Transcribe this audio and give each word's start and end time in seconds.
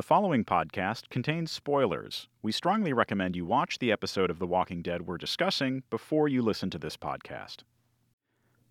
The 0.00 0.06
following 0.06 0.46
podcast 0.46 1.10
contains 1.10 1.52
spoilers. 1.52 2.26
We 2.40 2.52
strongly 2.52 2.94
recommend 2.94 3.36
you 3.36 3.44
watch 3.44 3.78
the 3.78 3.92
episode 3.92 4.30
of 4.30 4.38
The 4.38 4.46
Walking 4.46 4.80
Dead 4.80 5.02
we're 5.02 5.18
discussing 5.18 5.82
before 5.90 6.26
you 6.26 6.40
listen 6.40 6.70
to 6.70 6.78
this 6.78 6.96
podcast. 6.96 7.64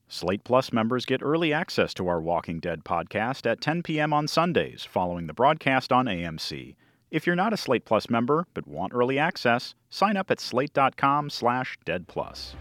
Slate 0.08 0.44
Plus 0.44 0.74
members 0.74 1.06
get 1.06 1.22
early 1.22 1.54
access 1.54 1.94
to 1.94 2.08
our 2.08 2.20
Walking 2.20 2.60
Dead 2.60 2.84
podcast 2.84 3.46
at 3.46 3.62
10 3.62 3.84
p.m. 3.84 4.12
on 4.12 4.28
Sundays 4.28 4.86
following 4.86 5.28
the 5.28 5.36
broadcast 5.36 5.92
on 5.92 6.08
AMC. 6.08 6.76
If 7.12 7.28
you're 7.28 7.36
not 7.36 7.54
a 7.54 7.58
Slate 7.58 7.86
Plus 7.86 8.10
member 8.10 8.48
but 8.56 8.68
want 8.68 8.96
early 8.96 9.20
access, 9.20 9.76
sign 9.92 10.18
up 10.18 10.32
at 10.32 10.40
slate.com/deadplus. 10.40 12.56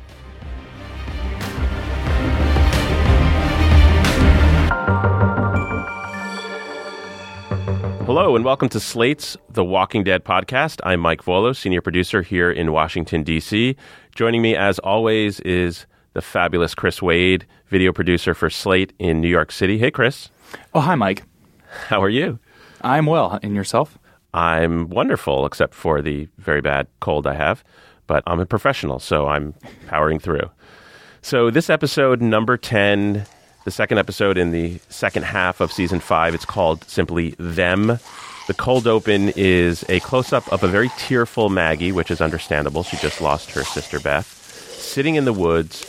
Hello 8.09 8.35
and 8.35 8.43
welcome 8.43 8.71
to 8.71 8.81
Slate's 8.81 9.37
The 9.51 9.63
Walking 9.63 10.03
Dead 10.03 10.25
podcast. 10.25 10.81
I'm 10.83 10.99
Mike 10.99 11.23
Vuolo, 11.25 11.55
senior 11.55 11.83
producer 11.83 12.23
here 12.23 12.51
in 12.51 12.73
Washington, 12.73 13.23
D.C. 13.23 13.77
Joining 14.15 14.41
me, 14.41 14.57
as 14.57 14.79
always, 14.79 15.41
is 15.41 15.85
the 16.15 16.23
fabulous 16.23 16.75
Chris 16.75 17.03
Wade, 17.03 17.47
video 17.67 17.93
producer 17.93 18.33
for 18.33 18.49
Slate 18.49 18.95
in 18.99 19.21
New 19.21 19.29
York 19.29 19.53
City. 19.53 19.77
Hey, 19.77 19.91
Chris. 19.91 20.31
Oh, 20.73 20.81
hi, 20.81 20.95
Mike. 20.95 21.25
How 21.89 22.03
are 22.03 22.09
you? 22.09 22.39
I'm 22.81 23.05
well. 23.05 23.39
And 23.43 23.55
yourself? 23.55 23.99
I'm 24.33 24.89
wonderful, 24.89 25.45
except 25.45 25.75
for 25.75 26.01
the 26.01 26.31
very 26.39 26.63
bad 26.63 26.87
cold 27.01 27.27
I 27.27 27.35
have. 27.35 27.63
But 28.07 28.23
I'm 28.27 28.41
a 28.41 28.47
professional, 28.47 29.01
so 29.01 29.29
I'm 29.29 29.53
powering 29.87 30.19
through. 30.19 30.51
So, 31.21 31.51
this 31.51 31.69
episode, 31.69 32.23
number 32.23 32.57
10, 32.57 33.27
the 33.69 33.73
second 33.73 33.99
episode 33.99 34.39
in 34.39 34.51
the 34.51 34.81
second 34.89 35.25
half 35.25 35.61
of 35.61 35.71
season 35.71 36.01
five. 36.01 36.35
It's 36.35 36.47
called 36.47 36.83
simply 36.85 37.35
Them. 37.39 37.99
The 38.47 38.55
cold 38.57 38.87
open 38.87 39.31
is 39.37 39.85
a 39.91 40.01
close 40.01 40.33
up 40.33 40.51
of 40.51 40.63
a 40.63 40.69
very 40.69 40.89
tearful 40.97 41.51
Maggie, 41.51 41.93
which 41.93 42.11
is 42.11 42.23
understandable. 42.23 42.83
She 42.83 42.97
just 42.97 43.21
lost 43.21 43.51
her 43.51 43.65
sister 43.65 44.01
Beth, 44.01 44.25
sitting 44.25 45.17
in 45.17 45.27
the 45.27 45.35
woods. 45.35 45.85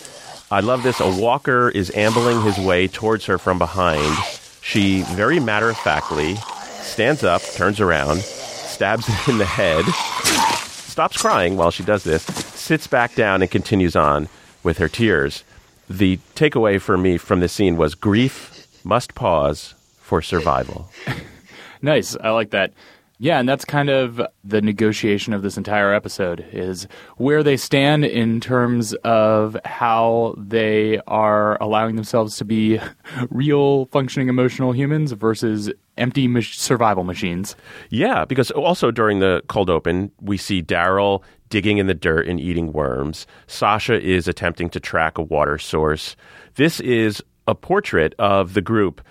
I 0.52 0.60
love 0.60 0.84
this. 0.84 1.00
A 1.00 1.10
walker 1.22 1.70
is 1.70 1.90
ambling 1.96 2.42
his 2.42 2.58
way 2.58 2.90
towards 2.90 3.28
her 3.28 3.38
from 3.38 3.58
behind. 3.58 4.14
She 4.62 5.04
very 5.04 5.40
matter 5.40 5.70
of 5.70 5.78
factly 5.78 6.36
stands 6.82 7.24
up, 7.24 7.42
turns 7.54 7.80
around, 7.80 8.20
stabs 8.20 9.08
him 9.08 9.36
in 9.36 9.38
the 9.38 9.46
head, 9.46 9.86
stops 9.86 11.16
crying 11.16 11.56
while 11.56 11.72
she 11.72 11.84
does 11.84 12.04
this, 12.04 12.24
sits 12.24 12.88
back 12.88 13.16
down, 13.16 13.42
and 13.42 13.50
continues 13.50 13.96
on 13.96 14.28
with 14.64 14.80
her 14.80 14.90
tears 14.90 15.46
the 15.90 16.18
takeaway 16.36 16.80
for 16.80 16.98
me 16.98 17.18
from 17.18 17.40
this 17.40 17.54
scene 17.54 17.76
was 17.76 17.96
grief 17.96 18.68
must 18.84 19.16
pause 19.16 19.74
for 20.00 20.22
survival. 20.22 20.90
nice. 21.82 22.16
I 22.22 22.30
like 22.30 22.52
that. 22.52 22.74
Yeah, 23.22 23.38
and 23.38 23.50
that's 23.50 23.66
kind 23.66 23.90
of 23.90 24.22
the 24.46 24.62
negotiation 24.62 25.34
of 25.34 25.42
this 25.42 25.58
entire 25.58 25.94
episode 25.94 26.46
is 26.54 26.88
where 27.18 27.44
they 27.44 27.58
stand 27.58 28.06
in 28.06 28.40
terms 28.40 28.94
of 29.04 29.58
how 29.66 30.36
they 30.38 31.02
are 31.06 31.62
allowing 31.62 31.98
themselves 31.98 32.38
to 32.38 32.46
be 32.46 32.80
real 33.30 33.88
functioning 33.88 34.30
emotional 34.30 34.72
humans 34.72 35.12
versus 35.12 35.70
empty 35.98 36.42
survival 36.42 37.04
machines. 37.04 37.58
Yeah, 37.90 38.24
because 38.24 38.52
also 38.52 38.90
during 38.90 39.20
the 39.20 39.44
cold 39.50 39.70
open, 39.70 40.12
we 40.22 40.38
see 40.38 40.64
Daryl 40.64 41.22
digging 41.50 41.78
in 41.78 41.88
the 41.88 41.94
dirt 41.94 42.26
and 42.26 42.40
eating 42.40 42.72
worms. 42.72 43.28
Sasha 43.48 44.00
is 44.00 44.30
attempting 44.30 44.70
to 44.70 44.80
track 44.80 45.18
a 45.18 45.24
water 45.24 45.58
source. 45.58 46.16
This 46.56 46.80
is 46.80 47.22
a 47.48 47.56
portrait 47.56 48.16
of 48.18 48.54
the 48.54 48.62
group 48.62 49.02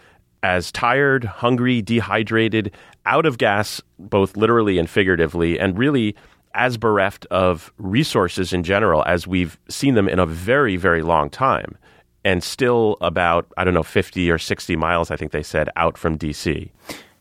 as 0.43 0.71
tired, 0.73 1.25
hungry, 1.25 1.83
dehydrated, 1.83 2.73
out 3.07 3.27
of 3.27 3.39
gas, 3.39 3.81
both 3.99 4.37
literally 4.37 4.79
and 4.79 4.89
figuratively, 4.89 5.59
and 5.59 5.79
really 5.79 6.15
as 6.55 6.77
bereft 6.77 7.27
of 7.27 7.73
resources 7.79 8.53
in 8.53 8.63
general 8.63 9.05
as 9.07 9.27
we've 9.27 9.59
seen 9.69 9.95
them 9.95 10.09
in 10.09 10.19
a 10.19 10.27
very, 10.27 10.77
very 10.77 11.03
long 11.03 11.31
time. 11.31 11.77
And 12.25 12.43
still 12.43 12.97
about, 13.01 13.51
I 13.57 13.65
don't 13.65 13.75
know, 13.75 13.83
50 13.83 14.31
or 14.31 14.39
60 14.39 14.77
miles, 14.77 15.11
I 15.11 15.17
think 15.17 15.33
they 15.33 15.43
said, 15.43 15.71
out 15.77 15.97
from 15.97 16.19
DC. 16.19 16.71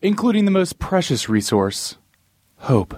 Including 0.01 0.45
the 0.45 0.51
most 0.51 0.79
precious 0.79 1.29
resource 1.29 1.97
hope. 2.57 2.95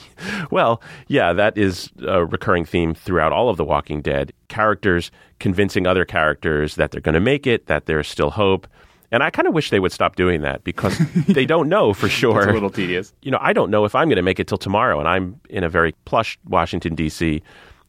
well, 0.50 0.82
yeah, 1.08 1.32
that 1.32 1.56
is 1.56 1.90
a 2.06 2.24
recurring 2.24 2.64
theme 2.64 2.94
throughout 2.94 3.32
all 3.32 3.48
of 3.48 3.56
The 3.56 3.64
Walking 3.64 4.02
Dead. 4.02 4.32
Characters 4.48 5.10
convincing 5.38 5.86
other 5.86 6.04
characters 6.04 6.76
that 6.76 6.90
they're 6.90 7.00
going 7.00 7.14
to 7.14 7.20
make 7.20 7.46
it, 7.46 7.66
that 7.66 7.86
there's 7.86 8.06
still 8.06 8.30
hope. 8.30 8.66
And 9.12 9.22
I 9.22 9.30
kind 9.30 9.48
of 9.48 9.54
wish 9.54 9.70
they 9.70 9.80
would 9.80 9.92
stop 9.92 10.16
doing 10.16 10.42
that 10.42 10.62
because 10.64 10.96
they 11.28 11.44
don't 11.44 11.68
know 11.68 11.92
for 11.92 12.08
sure. 12.08 12.42
it's 12.42 12.50
a 12.50 12.52
little 12.52 12.70
tedious. 12.70 13.12
You 13.22 13.30
know, 13.30 13.38
I 13.40 13.52
don't 13.52 13.70
know 13.70 13.84
if 13.84 13.94
I'm 13.94 14.08
going 14.08 14.16
to 14.16 14.22
make 14.22 14.38
it 14.38 14.46
till 14.46 14.58
tomorrow, 14.58 14.98
and 14.98 15.08
I'm 15.08 15.40
in 15.48 15.64
a 15.64 15.68
very 15.68 15.92
plush 16.04 16.38
Washington, 16.46 16.94
D.C. 16.94 17.42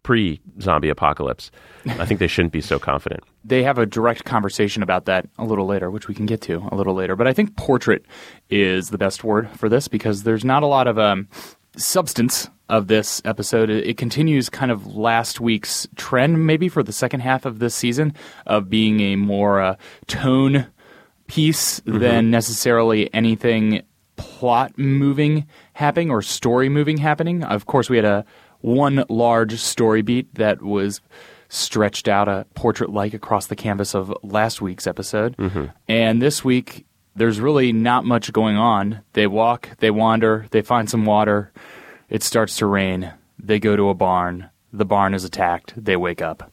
pre 0.03 0.41
zombie 0.59 0.89
apocalypse. 0.89 1.51
I 1.85 2.05
think 2.05 2.19
they 2.19 2.27
shouldn't 2.27 2.53
be 2.53 2.61
so 2.61 2.79
confident. 2.79 3.23
They 3.43 3.63
have 3.63 3.79
a 3.79 3.87
direct 3.87 4.23
conversation 4.23 4.83
about 4.83 5.05
that 5.05 5.27
a 5.39 5.43
little 5.43 5.65
later, 5.65 5.89
which 5.89 6.07
we 6.07 6.13
can 6.13 6.27
get 6.27 6.41
to 6.41 6.69
a 6.71 6.75
little 6.75 6.93
later. 6.93 7.15
But 7.15 7.27
I 7.27 7.33
think 7.33 7.57
portrait 7.57 8.05
is 8.51 8.91
the 8.91 8.99
best 8.99 9.23
word 9.23 9.49
for 9.57 9.67
this 9.67 9.87
because 9.87 10.21
there's 10.21 10.45
not 10.45 10.61
a 10.61 10.67
lot 10.67 10.85
of 10.85 10.99
um, 10.99 11.27
substance 11.75 12.51
of 12.69 12.85
this 12.85 13.19
episode. 13.25 13.71
It 13.71 13.97
continues 13.97 14.47
kind 14.47 14.71
of 14.71 14.85
last 14.95 15.41
week's 15.41 15.87
trend, 15.95 16.45
maybe 16.45 16.69
for 16.69 16.83
the 16.83 16.93
second 16.93 17.21
half 17.21 17.45
of 17.45 17.57
this 17.57 17.73
season, 17.73 18.13
of 18.45 18.69
being 18.69 18.99
a 18.99 19.15
more 19.15 19.59
uh, 19.59 19.75
tone 20.05 20.67
piece 21.31 21.79
mm-hmm. 21.79 21.99
than 21.99 22.29
necessarily 22.29 23.11
anything 23.13 23.81
plot 24.17 24.77
moving 24.77 25.47
happening 25.71 26.11
or 26.11 26.21
story 26.21 26.67
moving 26.67 26.97
happening. 26.97 27.41
Of 27.41 27.67
course, 27.67 27.89
we 27.89 27.95
had 27.95 28.05
a 28.05 28.25
one 28.59 29.05
large 29.07 29.57
story 29.57 30.01
beat 30.01 30.35
that 30.35 30.61
was 30.61 30.99
stretched 31.47 32.09
out 32.09 32.27
a 32.27 32.45
portrait 32.53 32.89
like 32.89 33.13
across 33.13 33.47
the 33.47 33.55
canvas 33.55 33.95
of 33.95 34.13
last 34.23 34.61
week's 34.61 34.85
episode. 34.85 35.37
Mm-hmm. 35.37 35.67
And 35.87 36.21
this 36.21 36.43
week, 36.43 36.85
there's 37.15 37.39
really 37.39 37.71
not 37.71 38.03
much 38.03 38.33
going 38.33 38.57
on. 38.57 38.99
They 39.13 39.25
walk, 39.25 39.69
they 39.77 39.89
wander, 39.89 40.47
they 40.51 40.61
find 40.61 40.89
some 40.89 41.05
water. 41.05 41.53
It 42.09 42.23
starts 42.23 42.57
to 42.57 42.65
rain. 42.65 43.13
They 43.39 43.57
go 43.57 43.77
to 43.77 43.87
a 43.87 43.93
barn. 43.93 44.49
The 44.73 44.85
barn 44.85 45.13
is 45.13 45.23
attacked. 45.23 45.73
They 45.77 45.95
wake 45.95 46.21
up. 46.21 46.51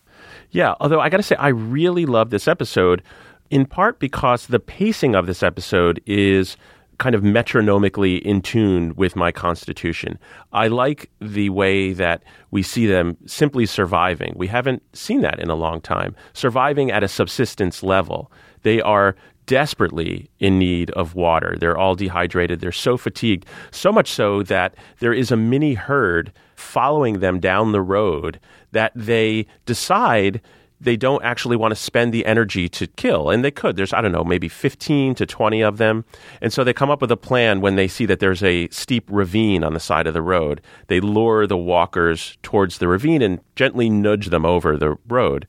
Yeah, 0.53 0.75
although 0.81 1.01
I 1.01 1.09
got 1.09 1.17
to 1.17 1.23
say, 1.25 1.35
I 1.37 1.49
really 1.49 2.07
love 2.07 2.31
this 2.31 2.47
episode 2.47 3.03
in 3.51 3.67
part 3.67 3.99
because 3.99 4.47
the 4.47 4.61
pacing 4.61 5.15
of 5.15 5.27
this 5.27 5.43
episode 5.43 6.01
is 6.07 6.57
kind 6.99 7.15
of 7.15 7.23
metronomically 7.23 8.17
in 8.25 8.43
tune 8.43 8.93
with 8.97 9.15
my 9.15 9.31
constitution. 9.31 10.19
I 10.53 10.67
like 10.67 11.11
the 11.21 11.49
way 11.51 11.93
that 11.93 12.25
we 12.51 12.63
see 12.63 12.87
them 12.87 13.17
simply 13.25 13.67
surviving. 13.67 14.35
We 14.37 14.49
haven't 14.49 14.83
seen 14.97 15.21
that 15.21 15.39
in 15.39 15.49
a 15.49 15.55
long 15.55 15.81
time. 15.81 16.17
Surviving 16.33 16.91
at 16.91 17.05
a 17.05 17.09
subsistence 17.09 17.83
level. 17.83 18.33
They 18.63 18.81
are 18.81 19.15
desperately 19.47 20.29
in 20.41 20.59
need 20.59 20.91
of 20.91 21.15
water. 21.15 21.57
They're 21.59 21.79
all 21.79 21.95
dehydrated. 21.95 22.61
They're 22.61 22.73
so 22.73 22.97
fatigued, 22.97 23.47
so 23.71 23.91
much 23.91 24.11
so 24.11 24.43
that 24.43 24.75
there 24.99 25.15
is 25.15 25.31
a 25.31 25.37
mini 25.37 25.75
herd 25.75 26.33
following 26.57 27.21
them 27.21 27.39
down 27.41 27.73
the 27.73 27.81
road 27.81 28.41
that 28.73 28.93
they 28.95 29.47
decide 29.65 30.41
they 30.81 30.97
don't 30.97 31.25
actually 31.25 31.57
want 31.57 31.73
to 31.73 31.77
spend 31.77 32.13
the 32.13 32.25
energy 32.25 32.69
to 32.69 32.87
kill. 32.87 33.31
And 33.31 33.45
they 33.45 33.51
could. 33.51 33.77
There's, 33.77 33.93
I 33.93 34.01
don't 34.01 34.13
know, 34.13 34.25
maybe 34.25 34.49
15 34.49 35.15
to 35.17 35.27
20 35.27 35.63
of 35.63 35.79
them. 35.79 36.05
And 36.41 36.53
so 36.53 36.65
they 36.65 36.73
come 36.73 36.91
up 36.91 37.01
with 37.01 37.11
a 37.11 37.17
plan 37.17 37.61
when 37.61 37.77
they 37.77 37.89
see 37.89 38.07
that 38.07 38.21
there's 38.21 38.43
a 38.43 38.69
steep 38.69 39.05
ravine 39.09 39.65
on 39.65 39.75
the 39.75 39.81
side 39.81 40.07
of 40.07 40.15
the 40.15 40.23
road. 40.23 40.61
They 40.87 41.01
lure 41.01 41.47
the 41.47 41.57
walkers 41.57 42.39
towards 42.43 42.79
the 42.79 42.89
ravine 42.89 43.23
and 43.23 43.41
gently 43.57 43.91
nudge 43.91 44.27
them 44.27 44.47
over 44.47 44.77
the 44.77 44.97
road. 45.09 45.49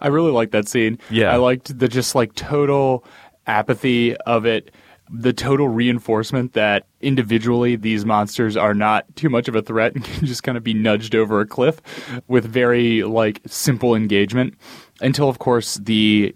I 0.00 0.08
really 0.08 0.32
like 0.32 0.52
that 0.52 0.66
scene. 0.66 0.98
Yeah. 1.10 1.32
I 1.32 1.36
liked 1.36 1.78
the 1.78 1.88
just 1.88 2.14
like 2.14 2.34
total 2.34 3.04
apathy 3.46 4.16
of 4.16 4.46
it 4.46 4.70
the 5.12 5.32
total 5.32 5.68
reinforcement 5.68 6.52
that 6.52 6.86
individually 7.00 7.74
these 7.74 8.04
monsters 8.04 8.56
are 8.56 8.74
not 8.74 9.04
too 9.16 9.28
much 9.28 9.48
of 9.48 9.56
a 9.56 9.62
threat 9.62 9.94
and 9.94 10.04
can 10.04 10.26
just 10.26 10.42
kind 10.42 10.56
of 10.56 10.64
be 10.64 10.74
nudged 10.74 11.14
over 11.14 11.40
a 11.40 11.46
cliff 11.46 11.80
with 12.28 12.44
very 12.44 13.02
like 13.02 13.40
simple 13.46 13.94
engagement 13.94 14.54
until 15.00 15.28
of 15.28 15.38
course 15.38 15.76
the 15.76 16.34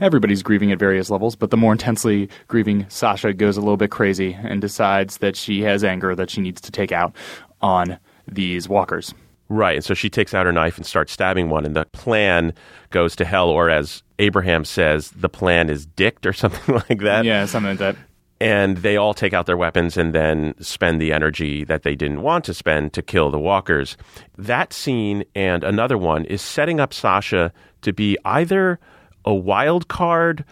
everybody's 0.00 0.42
grieving 0.42 0.70
at 0.70 0.78
various 0.78 1.10
levels 1.10 1.34
but 1.34 1.50
the 1.50 1.56
more 1.56 1.72
intensely 1.72 2.28
grieving 2.48 2.86
Sasha 2.88 3.32
goes 3.32 3.56
a 3.56 3.60
little 3.60 3.76
bit 3.76 3.90
crazy 3.90 4.34
and 4.34 4.60
decides 4.60 5.18
that 5.18 5.36
she 5.36 5.62
has 5.62 5.82
anger 5.82 6.14
that 6.14 6.30
she 6.30 6.40
needs 6.40 6.60
to 6.60 6.70
take 6.70 6.92
out 6.92 7.14
on 7.60 7.98
these 8.28 8.68
walkers 8.68 9.14
Right. 9.48 9.76
And 9.76 9.84
so 9.84 9.94
she 9.94 10.08
takes 10.08 10.32
out 10.34 10.46
her 10.46 10.52
knife 10.52 10.76
and 10.76 10.86
starts 10.86 11.12
stabbing 11.12 11.50
one, 11.50 11.64
and 11.66 11.76
the 11.76 11.84
plan 11.86 12.54
goes 12.90 13.14
to 13.16 13.24
hell, 13.24 13.48
or 13.48 13.70
as 13.70 14.02
Abraham 14.18 14.64
says, 14.64 15.10
the 15.10 15.28
plan 15.28 15.68
is 15.68 15.86
dicked 15.86 16.26
or 16.26 16.32
something 16.34 16.74
like 16.74 17.00
that. 17.00 17.24
Yeah, 17.24 17.46
something 17.46 17.70
like 17.70 17.78
that. 17.78 17.96
And 18.40 18.78
they 18.78 18.96
all 18.96 19.14
take 19.14 19.32
out 19.32 19.46
their 19.46 19.56
weapons 19.56 19.96
and 19.96 20.12
then 20.12 20.54
spend 20.60 21.00
the 21.00 21.12
energy 21.12 21.64
that 21.64 21.82
they 21.82 21.94
didn't 21.94 22.22
want 22.22 22.44
to 22.46 22.54
spend 22.54 22.92
to 22.94 23.02
kill 23.02 23.30
the 23.30 23.38
walkers. 23.38 23.96
That 24.36 24.72
scene 24.72 25.24
and 25.34 25.62
another 25.62 25.96
one 25.96 26.24
is 26.24 26.42
setting 26.42 26.80
up 26.80 26.92
Sasha 26.92 27.52
to 27.82 27.92
be 27.92 28.18
either 28.24 28.80
a 29.24 29.32
wild 29.32 29.88
card 29.88 30.44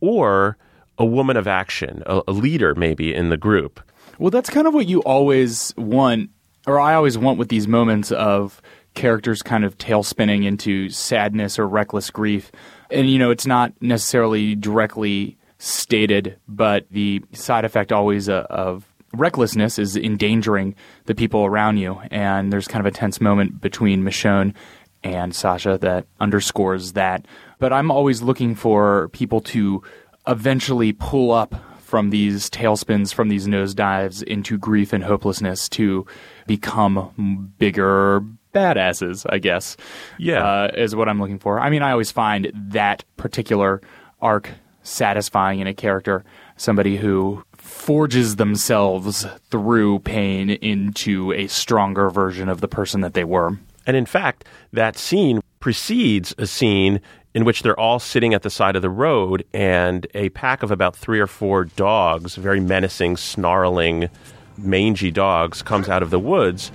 or 0.00 0.58
a 0.98 1.04
woman 1.04 1.36
of 1.36 1.46
action, 1.46 2.02
a, 2.06 2.22
a 2.28 2.32
leader 2.32 2.74
maybe 2.74 3.14
in 3.14 3.28
the 3.28 3.36
group. 3.36 3.80
Well, 4.18 4.30
that's 4.30 4.50
kind 4.50 4.66
of 4.66 4.74
what 4.74 4.88
you 4.88 5.00
always 5.02 5.72
want, 5.76 6.30
or 6.68 6.78
I 6.78 6.94
always 6.94 7.16
want 7.16 7.38
with 7.38 7.48
these 7.48 7.66
moments 7.66 8.12
of 8.12 8.60
characters 8.94 9.42
kind 9.42 9.64
of 9.64 9.78
tail 9.78 10.02
spinning 10.02 10.44
into 10.44 10.90
sadness 10.90 11.58
or 11.58 11.66
reckless 11.66 12.10
grief. 12.10 12.52
And, 12.90 13.08
you 13.08 13.18
know, 13.18 13.30
it's 13.30 13.46
not 13.46 13.72
necessarily 13.80 14.54
directly 14.54 15.38
stated, 15.58 16.38
but 16.46 16.86
the 16.90 17.22
side 17.32 17.64
effect 17.64 17.90
always 17.90 18.28
uh, 18.28 18.46
of 18.50 18.84
recklessness 19.14 19.78
is 19.78 19.96
endangering 19.96 20.74
the 21.06 21.14
people 21.14 21.44
around 21.44 21.78
you. 21.78 22.00
And 22.10 22.52
there's 22.52 22.68
kind 22.68 22.86
of 22.86 22.92
a 22.92 22.96
tense 22.96 23.20
moment 23.20 23.60
between 23.60 24.02
Michonne 24.02 24.54
and 25.02 25.34
Sasha 25.34 25.78
that 25.78 26.06
underscores 26.20 26.92
that. 26.92 27.24
But 27.58 27.72
I'm 27.72 27.90
always 27.90 28.20
looking 28.20 28.54
for 28.54 29.08
people 29.08 29.40
to 29.42 29.82
eventually 30.26 30.92
pull 30.92 31.30
up 31.32 31.54
from 31.88 32.10
these 32.10 32.50
tailspins, 32.50 33.14
from 33.14 33.30
these 33.30 33.48
nosedives 33.48 34.22
into 34.22 34.58
grief 34.58 34.92
and 34.92 35.02
hopelessness 35.02 35.70
to 35.70 36.04
become 36.46 37.50
bigger 37.56 38.22
badasses, 38.54 39.24
I 39.30 39.38
guess. 39.38 39.74
Yeah. 40.18 40.44
Uh, 40.44 40.70
is 40.76 40.94
what 40.94 41.08
I'm 41.08 41.18
looking 41.18 41.38
for. 41.38 41.58
I 41.58 41.70
mean, 41.70 41.80
I 41.80 41.92
always 41.92 42.12
find 42.12 42.52
that 42.54 43.04
particular 43.16 43.80
arc 44.20 44.50
satisfying 44.82 45.60
in 45.60 45.66
a 45.66 45.72
character, 45.72 46.26
somebody 46.58 46.98
who 46.98 47.42
forges 47.56 48.36
themselves 48.36 49.26
through 49.50 50.00
pain 50.00 50.50
into 50.50 51.32
a 51.32 51.46
stronger 51.46 52.10
version 52.10 52.50
of 52.50 52.60
the 52.60 52.68
person 52.68 53.00
that 53.00 53.14
they 53.14 53.24
were. 53.24 53.58
And 53.86 53.96
in 53.96 54.04
fact, 54.04 54.44
that 54.74 54.98
scene 54.98 55.40
precedes 55.58 56.34
a 56.36 56.46
scene 56.46 57.00
in 57.38 57.44
which 57.44 57.62
they're 57.62 57.78
all 57.78 58.00
sitting 58.00 58.34
at 58.34 58.42
the 58.42 58.50
side 58.50 58.74
of 58.74 58.82
the 58.82 58.90
road 58.90 59.44
and 59.54 60.08
a 60.12 60.28
pack 60.30 60.64
of 60.64 60.72
about 60.72 60.96
three 60.96 61.20
or 61.20 61.28
four 61.28 61.66
dogs, 61.66 62.34
very 62.34 62.58
menacing, 62.58 63.16
snarling, 63.16 64.08
mangy 64.56 65.12
dogs, 65.12 65.62
comes 65.62 65.88
out 65.88 66.02
of 66.02 66.10
the 66.10 66.18
woods. 66.18 66.72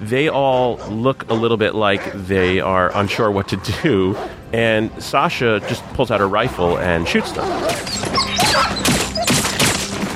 They 0.00 0.28
all 0.28 0.76
look 0.90 1.26
a 1.30 1.32
little 1.32 1.56
bit 1.56 1.74
like 1.74 2.12
they 2.12 2.60
are 2.60 2.94
unsure 2.94 3.30
what 3.30 3.48
to 3.48 3.56
do, 3.82 4.14
and 4.52 4.90
Sasha 5.02 5.60
just 5.60 5.82
pulls 5.94 6.10
out 6.10 6.20
her 6.20 6.28
rifle 6.28 6.78
and 6.78 7.08
shoots 7.08 7.32
them. 7.32 7.48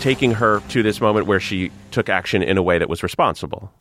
Taking 0.02 0.32
her 0.32 0.60
to 0.69 0.82
this 0.82 1.00
moment 1.00 1.26
where 1.26 1.40
she 1.40 1.72
took 1.90 2.10
action 2.10 2.43
in 2.43 2.58
a 2.58 2.62
way 2.62 2.76
that 2.76 2.90
was 2.90 3.02
responsible. 3.02 3.72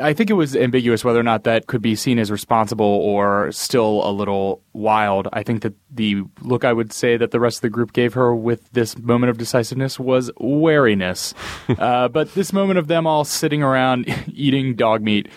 I 0.00 0.14
think 0.14 0.30
it 0.30 0.34
was 0.34 0.56
ambiguous 0.56 1.04
whether 1.04 1.20
or 1.20 1.24
not 1.24 1.44
that 1.44 1.66
could 1.66 1.82
be 1.82 1.94
seen 1.96 2.18
as 2.18 2.30
responsible 2.30 2.86
or 2.86 3.52
still 3.52 4.08
a 4.08 4.10
little 4.10 4.62
wild. 4.72 5.28
I 5.32 5.42
think 5.42 5.62
that 5.62 5.74
the 5.90 6.22
look 6.40 6.64
I 6.64 6.72
would 6.72 6.92
say 6.92 7.18
that 7.18 7.30
the 7.30 7.40
rest 7.40 7.58
of 7.58 7.62
the 7.62 7.70
group 7.70 7.92
gave 7.92 8.14
her 8.14 8.34
with 8.34 8.70
this 8.72 8.96
moment 8.96 9.30
of 9.30 9.38
decisiveness 9.38 10.00
was 10.00 10.30
wariness. 10.38 11.34
uh, 11.78 12.08
but 12.08 12.32
this 12.34 12.52
moment 12.52 12.78
of 12.78 12.86
them 12.86 13.06
all 13.06 13.24
sitting 13.24 13.62
around 13.62 14.06
eating 14.32 14.74
dog 14.74 15.02
meat, 15.02 15.28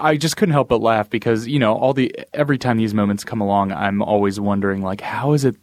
I 0.00 0.16
just 0.16 0.36
couldn't 0.36 0.54
help 0.54 0.68
but 0.68 0.80
laugh 0.80 1.08
because 1.08 1.46
you 1.46 1.60
know 1.60 1.74
all 1.74 1.94
the 1.94 2.12
every 2.34 2.58
time 2.58 2.78
these 2.78 2.94
moments 2.94 3.22
come 3.22 3.40
along, 3.40 3.72
I'm 3.72 4.02
always 4.02 4.40
wondering 4.40 4.82
like 4.82 5.00
how 5.00 5.32
is 5.32 5.44
it 5.44 5.56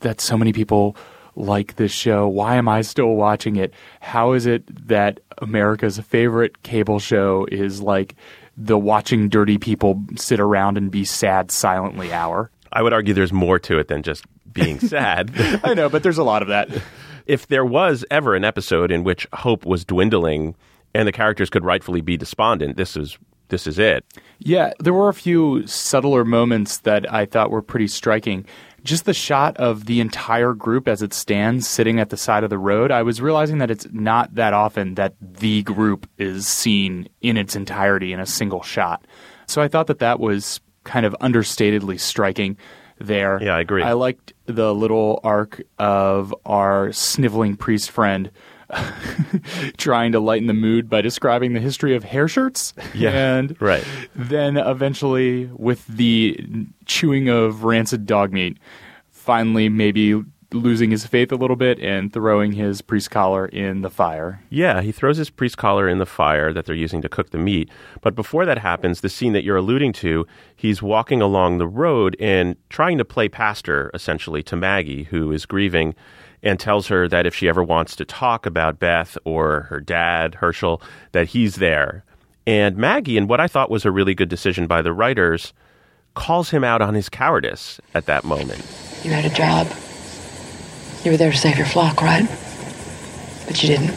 that 0.00 0.20
so 0.20 0.36
many 0.36 0.52
people 0.52 0.96
like 1.34 1.76
this 1.76 1.92
show? 1.92 2.28
Why 2.28 2.56
am 2.56 2.68
I 2.68 2.82
still 2.82 3.14
watching 3.14 3.56
it? 3.56 3.72
How 4.00 4.32
is 4.32 4.46
it 4.46 4.88
that 4.88 5.20
America's 5.38 5.98
favorite 5.98 6.62
cable 6.62 6.98
show 6.98 7.46
is 7.50 7.80
like 7.80 8.14
the 8.56 8.78
watching 8.78 9.28
dirty 9.28 9.58
people 9.58 10.02
sit 10.16 10.40
around 10.40 10.76
and 10.76 10.90
be 10.90 11.04
sad 11.04 11.50
silently 11.50 12.12
hour? 12.12 12.50
I 12.72 12.82
would 12.82 12.92
argue 12.92 13.14
there's 13.14 13.32
more 13.32 13.58
to 13.60 13.78
it 13.78 13.88
than 13.88 14.02
just 14.02 14.24
being 14.52 14.78
sad. 14.88 15.32
I 15.64 15.74
know, 15.74 15.88
but 15.88 16.02
there's 16.02 16.18
a 16.18 16.24
lot 16.24 16.42
of 16.42 16.48
that. 16.48 16.68
if 17.26 17.46
there 17.46 17.64
was 17.64 18.04
ever 18.10 18.34
an 18.34 18.44
episode 18.44 18.90
in 18.90 19.04
which 19.04 19.26
hope 19.32 19.64
was 19.64 19.84
dwindling 19.84 20.54
and 20.94 21.08
the 21.08 21.12
characters 21.12 21.48
could 21.48 21.64
rightfully 21.64 22.00
be 22.02 22.16
despondent, 22.16 22.76
this 22.76 22.96
is 22.96 23.18
this 23.48 23.66
is 23.66 23.78
it. 23.78 24.04
Yeah, 24.38 24.72
there 24.78 24.94
were 24.94 25.10
a 25.10 25.14
few 25.14 25.66
subtler 25.66 26.24
moments 26.24 26.78
that 26.78 27.10
I 27.12 27.26
thought 27.26 27.50
were 27.50 27.60
pretty 27.60 27.86
striking 27.86 28.46
just 28.84 29.04
the 29.04 29.14
shot 29.14 29.56
of 29.58 29.86
the 29.86 30.00
entire 30.00 30.54
group 30.54 30.88
as 30.88 31.02
it 31.02 31.12
stands 31.14 31.68
sitting 31.68 32.00
at 32.00 32.10
the 32.10 32.16
side 32.16 32.44
of 32.44 32.50
the 32.50 32.58
road, 32.58 32.90
I 32.90 33.02
was 33.02 33.20
realizing 33.20 33.58
that 33.58 33.70
it's 33.70 33.86
not 33.92 34.34
that 34.34 34.52
often 34.52 34.94
that 34.94 35.14
the 35.20 35.62
group 35.62 36.08
is 36.18 36.46
seen 36.46 37.08
in 37.20 37.36
its 37.36 37.54
entirety 37.54 38.12
in 38.12 38.20
a 38.20 38.26
single 38.26 38.62
shot. 38.62 39.06
So 39.46 39.62
I 39.62 39.68
thought 39.68 39.86
that 39.86 40.00
that 40.00 40.20
was 40.20 40.60
kind 40.84 41.06
of 41.06 41.14
understatedly 41.20 42.00
striking 42.00 42.56
there. 42.98 43.42
Yeah, 43.42 43.56
I 43.56 43.60
agree. 43.60 43.82
I 43.82 43.92
liked 43.92 44.32
the 44.46 44.74
little 44.74 45.20
arc 45.22 45.62
of 45.78 46.34
our 46.44 46.92
sniveling 46.92 47.56
priest 47.56 47.90
friend 47.90 48.30
trying 49.76 50.12
to 50.12 50.20
lighten 50.20 50.46
the 50.46 50.54
mood 50.54 50.88
by 50.88 51.00
describing 51.00 51.52
the 51.52 51.60
history 51.60 51.94
of 51.94 52.04
hair 52.04 52.28
shirts. 52.28 52.74
Yeah, 52.94 53.10
and 53.38 53.60
right. 53.60 53.84
Then 54.14 54.56
eventually, 54.56 55.46
with 55.46 55.86
the 55.86 56.38
chewing 56.86 57.28
of 57.28 57.64
rancid 57.64 58.06
dog 58.06 58.32
meat, 58.32 58.58
finally 59.10 59.68
maybe 59.68 60.22
losing 60.54 60.90
his 60.90 61.06
faith 61.06 61.32
a 61.32 61.36
little 61.36 61.56
bit 61.56 61.78
and 61.80 62.12
throwing 62.12 62.52
his 62.52 62.82
priest 62.82 63.10
collar 63.10 63.46
in 63.46 63.82
the 63.82 63.90
fire. 63.90 64.42
Yeah, 64.50 64.82
he 64.82 64.92
throws 64.92 65.16
his 65.16 65.30
priest 65.30 65.56
collar 65.56 65.88
in 65.88 65.98
the 65.98 66.06
fire 66.06 66.52
that 66.52 66.66
they're 66.66 66.74
using 66.74 67.02
to 67.02 67.08
cook 67.08 67.30
the 67.30 67.38
meat. 67.38 67.70
But 68.00 68.14
before 68.14 68.44
that 68.44 68.58
happens, 68.58 69.00
the 69.00 69.08
scene 69.08 69.32
that 69.32 69.44
you're 69.44 69.56
alluding 69.56 69.92
to, 69.94 70.26
he's 70.54 70.82
walking 70.82 71.22
along 71.22 71.58
the 71.58 71.66
road 71.66 72.16
and 72.20 72.56
trying 72.68 72.98
to 72.98 73.04
play 73.04 73.28
pastor, 73.28 73.90
essentially, 73.94 74.42
to 74.44 74.56
Maggie, 74.56 75.04
who 75.04 75.32
is 75.32 75.46
grieving 75.46 75.94
and 76.42 76.58
tells 76.58 76.88
her 76.88 77.08
that 77.08 77.26
if 77.26 77.34
she 77.34 77.48
ever 77.48 77.62
wants 77.62 77.94
to 77.96 78.04
talk 78.04 78.46
about 78.46 78.78
Beth 78.78 79.16
or 79.24 79.62
her 79.62 79.80
dad, 79.80 80.34
Hershel, 80.40 80.82
that 81.12 81.28
he's 81.28 81.56
there. 81.56 82.04
And 82.46 82.76
Maggie, 82.76 83.16
in 83.16 83.28
what 83.28 83.40
I 83.40 83.46
thought 83.46 83.70
was 83.70 83.84
a 83.84 83.90
really 83.90 84.14
good 84.14 84.28
decision 84.28 84.66
by 84.66 84.82
the 84.82 84.92
writers, 84.92 85.52
calls 86.14 86.50
him 86.50 86.64
out 86.64 86.82
on 86.82 86.94
his 86.94 87.08
cowardice 87.08 87.80
at 87.94 88.06
that 88.06 88.24
moment. 88.24 88.64
You 89.04 89.12
had 89.12 89.24
a 89.24 89.34
job. 89.34 89.68
You 91.04 91.12
were 91.12 91.16
there 91.16 91.32
to 91.32 91.36
save 91.36 91.56
your 91.56 91.66
flock, 91.66 92.02
right? 92.02 92.28
But 93.46 93.62
you 93.62 93.68
didn't. 93.68 93.94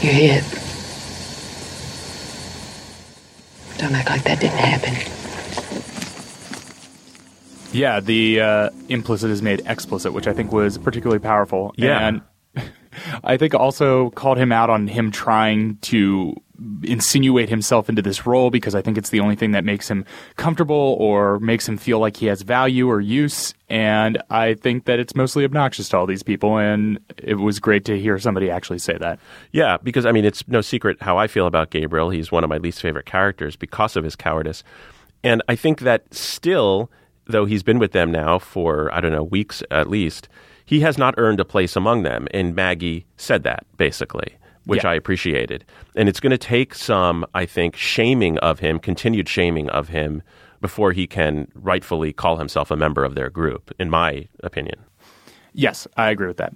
You 0.00 0.10
hid. 0.10 0.44
Don't 3.78 3.94
act 3.94 4.10
like 4.10 4.24
that 4.24 4.40
didn't 4.40 4.58
happen. 4.58 4.94
Yeah, 7.72 8.00
the 8.00 8.40
uh, 8.40 8.70
implicit 8.88 9.30
is 9.30 9.42
made 9.42 9.62
explicit, 9.66 10.12
which 10.12 10.26
I 10.26 10.32
think 10.32 10.52
was 10.52 10.78
particularly 10.78 11.20
powerful. 11.20 11.72
Yeah. 11.76 12.06
And 12.06 12.22
I 13.24 13.36
think 13.36 13.54
also 13.54 14.10
called 14.10 14.38
him 14.38 14.52
out 14.52 14.70
on 14.70 14.88
him 14.88 15.10
trying 15.10 15.76
to 15.82 16.34
insinuate 16.82 17.48
himself 17.48 17.88
into 17.88 18.02
this 18.02 18.26
role 18.26 18.50
because 18.50 18.74
I 18.74 18.82
think 18.82 18.98
it's 18.98 19.10
the 19.10 19.20
only 19.20 19.34
thing 19.34 19.52
that 19.52 19.64
makes 19.64 19.90
him 19.90 20.04
comfortable 20.36 20.96
or 20.98 21.38
makes 21.40 21.66
him 21.66 21.78
feel 21.78 21.98
like 21.98 22.16
he 22.16 22.26
has 22.26 22.42
value 22.42 22.88
or 22.90 23.00
use. 23.00 23.54
And 23.68 24.22
I 24.28 24.54
think 24.54 24.84
that 24.84 24.98
it's 24.98 25.14
mostly 25.14 25.44
obnoxious 25.44 25.88
to 25.90 25.96
all 25.96 26.06
these 26.06 26.22
people. 26.22 26.58
And 26.58 26.98
it 27.16 27.36
was 27.36 27.60
great 27.60 27.84
to 27.86 27.98
hear 27.98 28.18
somebody 28.18 28.50
actually 28.50 28.78
say 28.78 28.98
that. 28.98 29.18
Yeah, 29.52 29.78
because 29.82 30.04
I 30.04 30.12
mean, 30.12 30.24
it's 30.24 30.46
no 30.48 30.60
secret 30.60 31.00
how 31.00 31.16
I 31.16 31.28
feel 31.28 31.46
about 31.46 31.70
Gabriel. 31.70 32.10
He's 32.10 32.30
one 32.30 32.44
of 32.44 32.50
my 32.50 32.58
least 32.58 32.82
favorite 32.82 33.06
characters 33.06 33.56
because 33.56 33.96
of 33.96 34.04
his 34.04 34.14
cowardice. 34.14 34.62
And 35.22 35.42
I 35.48 35.56
think 35.56 35.80
that 35.80 36.12
still 36.12 36.90
though 37.30 37.46
he's 37.46 37.62
been 37.62 37.78
with 37.78 37.92
them 37.92 38.12
now 38.12 38.38
for, 38.38 38.92
I 38.92 39.00
don't 39.00 39.12
know, 39.12 39.24
weeks 39.24 39.62
at 39.70 39.88
least, 39.88 40.28
he 40.64 40.80
has 40.80 40.98
not 40.98 41.14
earned 41.16 41.40
a 41.40 41.44
place 41.44 41.76
among 41.76 42.02
them. 42.02 42.28
And 42.32 42.54
Maggie 42.54 43.06
said 43.16 43.42
that, 43.42 43.66
basically, 43.76 44.36
which 44.64 44.84
yeah. 44.84 44.90
I 44.90 44.94
appreciated. 44.94 45.64
And 45.96 46.08
it's 46.08 46.20
going 46.20 46.30
to 46.30 46.38
take 46.38 46.74
some, 46.74 47.26
I 47.34 47.46
think, 47.46 47.76
shaming 47.76 48.38
of 48.38 48.60
him, 48.60 48.78
continued 48.78 49.28
shaming 49.28 49.68
of 49.70 49.88
him, 49.88 50.22
before 50.60 50.92
he 50.92 51.06
can 51.06 51.48
rightfully 51.54 52.12
call 52.12 52.36
himself 52.36 52.70
a 52.70 52.76
member 52.76 53.02
of 53.02 53.14
their 53.14 53.30
group, 53.30 53.72
in 53.78 53.88
my 53.88 54.28
opinion. 54.44 54.78
Yes, 55.54 55.88
I 55.96 56.10
agree 56.10 56.26
with 56.26 56.36
that. 56.36 56.54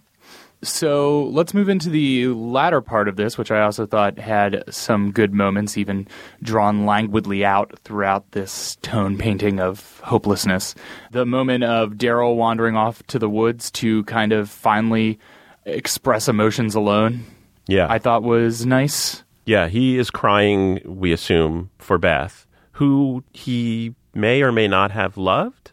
So 0.64 1.24
let's 1.24 1.54
move 1.54 1.68
into 1.68 1.90
the 1.90 2.28
latter 2.28 2.80
part 2.80 3.08
of 3.08 3.16
this, 3.16 3.38
which 3.38 3.50
I 3.50 3.62
also 3.62 3.86
thought 3.86 4.18
had 4.18 4.64
some 4.72 5.12
good 5.12 5.32
moments, 5.32 5.76
even 5.76 6.08
drawn 6.42 6.86
languidly 6.86 7.44
out 7.44 7.78
throughout 7.80 8.30
this 8.32 8.76
tone 8.76 9.16
painting 9.18 9.60
of 9.60 10.00
hopelessness. 10.00 10.74
The 11.12 11.26
moment 11.26 11.64
of 11.64 11.92
Daryl 11.92 12.36
wandering 12.36 12.76
off 12.76 13.02
to 13.08 13.18
the 13.18 13.28
woods 13.28 13.70
to 13.72 14.04
kind 14.04 14.32
of 14.32 14.50
finally 14.50 15.18
express 15.64 16.28
emotions 16.28 16.74
alone, 16.74 17.24
yeah, 17.66 17.86
I 17.88 17.98
thought 17.98 18.22
was 18.22 18.66
nice. 18.66 19.22
Yeah, 19.46 19.68
he 19.68 19.98
is 19.98 20.10
crying, 20.10 20.80
we 20.84 21.12
assume, 21.12 21.70
for 21.78 21.98
Beth, 21.98 22.46
who 22.72 23.22
he 23.32 23.94
may 24.14 24.42
or 24.42 24.52
may 24.52 24.68
not 24.68 24.90
have 24.90 25.16
loved. 25.16 25.72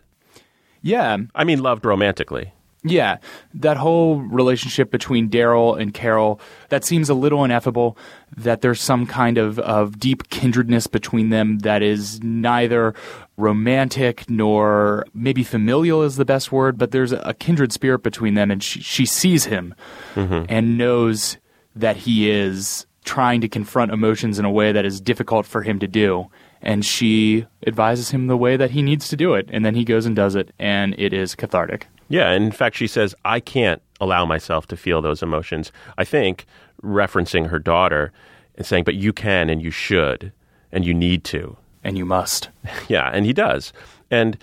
Yeah. 0.82 1.18
I 1.36 1.44
mean, 1.44 1.62
loved 1.62 1.86
romantically. 1.86 2.54
Yeah, 2.84 3.18
that 3.54 3.78
whole 3.78 4.22
relationship 4.22 4.90
between 4.90 5.30
Daryl 5.30 5.80
and 5.80 5.94
Carol, 5.94 6.42
that 6.70 6.84
seems 6.84 7.10
a 7.10 7.14
little 7.14 7.44
ineffable, 7.44 7.96
that 8.36 8.62
there's 8.62 8.82
some 8.82 9.06
kind 9.06 9.38
of, 9.38 9.60
of 9.60 10.00
deep 10.00 10.30
kindredness 10.32 10.88
between 10.88 11.30
them 11.30 11.60
that 11.60 11.84
is 11.84 12.20
neither 12.24 12.96
romantic 13.38 14.28
nor 14.28 15.06
maybe 15.14 15.44
familial 15.44 16.02
is 16.02 16.16
the 16.16 16.26
best 16.26 16.52
word, 16.52 16.80
but 16.80 16.90
there's 16.90 17.12
a 17.12 17.36
kindred 17.36 17.72
spirit 17.72 18.02
between 18.02 18.34
them, 18.34 18.50
and 18.50 18.64
she, 18.64 18.82
she 18.82 19.06
sees 19.06 19.46
him 19.46 19.76
mm-hmm. 20.16 20.46
and 20.50 20.76
knows 20.76 21.38
that 21.76 21.98
he 21.98 22.32
is 22.32 22.88
trying 23.06 23.42
to 23.42 23.48
confront 23.48 23.92
emotions 23.92 24.40
in 24.40 24.46
a 24.46 24.52
way 24.52 24.72
that 24.72 24.86
is 24.86 25.00
difficult 25.00 25.46
for 25.46 25.62
him 25.62 25.78
to 25.78 25.88
do. 25.88 26.28
And 26.64 26.84
she 26.86 27.46
advises 27.66 28.12
him 28.12 28.28
the 28.28 28.38
way 28.38 28.58
that 28.58 28.72
he 28.72 28.82
needs 28.82 29.08
to 29.10 29.16
do 29.16 29.36
it, 29.36 29.50
and 29.52 29.64
then 29.64 29.76
he 29.76 29.84
goes 29.84 30.08
and 30.08 30.16
does 30.16 30.36
it, 30.36 30.52
and 30.58 30.96
it 30.98 31.14
is 31.14 31.36
cathartic. 31.36 31.88
Yeah, 32.12 32.32
and 32.32 32.44
in 32.44 32.52
fact, 32.52 32.76
she 32.76 32.88
says, 32.88 33.16
I 33.24 33.40
can't 33.40 33.82
allow 34.02 34.26
myself 34.26 34.68
to 34.68 34.78
feel 34.78 35.02
those 35.02 35.24
emotions. 35.24 35.72
I 35.98 36.04
think 36.04 36.46
referencing 36.84 37.48
her 37.48 37.60
daughter 37.60 38.12
and 38.56 38.66
saying, 38.66 38.84
but 38.84 38.96
you 38.96 39.14
can 39.14 39.50
and 39.50 39.62
you 39.62 39.72
should 39.72 40.34
and 40.72 40.86
you 40.86 40.94
need 40.94 41.24
to. 41.26 41.56
And 41.84 41.98
you 41.98 42.06
must. 42.06 42.50
Yeah, 42.88 43.10
and 43.14 43.26
he 43.26 43.34
does. 43.34 43.72
And 44.10 44.38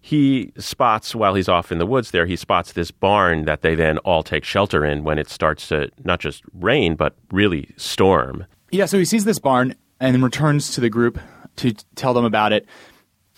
he 0.00 0.52
spots, 0.58 1.14
while 1.14 1.34
he's 1.34 1.48
off 1.48 1.70
in 1.70 1.78
the 1.78 1.86
woods 1.86 2.10
there, 2.10 2.26
he 2.26 2.34
spots 2.34 2.72
this 2.72 2.90
barn 2.90 3.44
that 3.44 3.62
they 3.62 3.76
then 3.76 3.98
all 3.98 4.24
take 4.24 4.42
shelter 4.42 4.84
in 4.84 5.04
when 5.04 5.18
it 5.18 5.28
starts 5.28 5.68
to 5.68 5.90
not 6.02 6.18
just 6.18 6.42
rain, 6.54 6.96
but 6.96 7.14
really 7.30 7.68
storm. 7.76 8.46
Yeah, 8.72 8.86
so 8.86 8.98
he 8.98 9.04
sees 9.04 9.24
this 9.24 9.38
barn 9.38 9.76
and 10.00 10.14
then 10.14 10.22
returns 10.22 10.74
to 10.74 10.80
the 10.80 10.90
group 10.90 11.20
to 11.56 11.72
tell 11.94 12.14
them 12.14 12.24
about 12.24 12.52
it. 12.52 12.66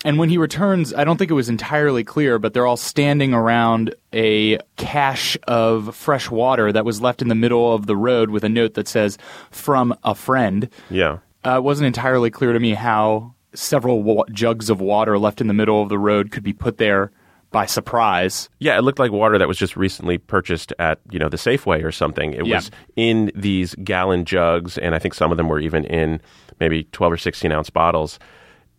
And 0.05 0.17
when 0.19 0.29
he 0.29 0.37
returns, 0.37 0.93
I 0.93 1.03
don't 1.03 1.17
think 1.17 1.31
it 1.31 1.33
was 1.33 1.49
entirely 1.49 2.03
clear, 2.03 2.37
but 2.39 2.53
they're 2.53 2.67
all 2.67 2.77
standing 2.77 3.33
around 3.33 3.93
a 4.13 4.59
cache 4.77 5.35
of 5.47 5.95
fresh 5.95 6.29
water 6.29 6.71
that 6.71 6.85
was 6.85 7.01
left 7.01 7.21
in 7.23 7.27
the 7.27 7.35
middle 7.35 7.73
of 7.73 7.87
the 7.87 7.97
road 7.97 8.29
with 8.29 8.43
a 8.43 8.49
note 8.49 8.75
that 8.75 8.87
says, 8.87 9.17
from 9.49 9.93
a 10.03 10.13
friend. 10.13 10.69
Yeah. 10.91 11.17
Uh, 11.43 11.57
it 11.57 11.63
wasn't 11.63 11.87
entirely 11.87 12.29
clear 12.29 12.53
to 12.53 12.59
me 12.59 12.75
how 12.75 13.33
several 13.55 14.03
wa- 14.03 14.25
jugs 14.31 14.69
of 14.69 14.79
water 14.79 15.17
left 15.17 15.41
in 15.41 15.47
the 15.47 15.53
middle 15.55 15.81
of 15.81 15.89
the 15.89 15.97
road 15.97 16.29
could 16.31 16.43
be 16.43 16.53
put 16.53 16.77
there 16.77 17.11
by 17.51 17.65
surprise. 17.65 18.47
Yeah, 18.59 18.77
it 18.77 18.81
looked 18.81 18.99
like 18.99 19.11
water 19.11 19.37
that 19.39 19.47
was 19.47 19.57
just 19.57 19.75
recently 19.75 20.17
purchased 20.19 20.71
at, 20.77 20.99
you 21.09 21.17
know, 21.17 21.29
the 21.29 21.37
Safeway 21.37 21.83
or 21.83 21.91
something. 21.91 22.33
It 22.33 22.45
Yeah. 22.45 22.55
was 22.57 22.69
in 22.95 23.31
these 23.33 23.73
gallon 23.83 24.25
jugs, 24.25 24.77
and 24.77 24.93
I 24.93 24.99
think 24.99 25.13
some 25.15 25.31
of 25.31 25.37
them 25.37 25.47
were 25.49 25.59
even 25.59 25.83
in 25.85 26.21
maybe 26.59 26.83
12 26.91 27.13
or 27.13 27.17
16 27.17 27.51
ounce 27.51 27.69
bottles. 27.71 28.19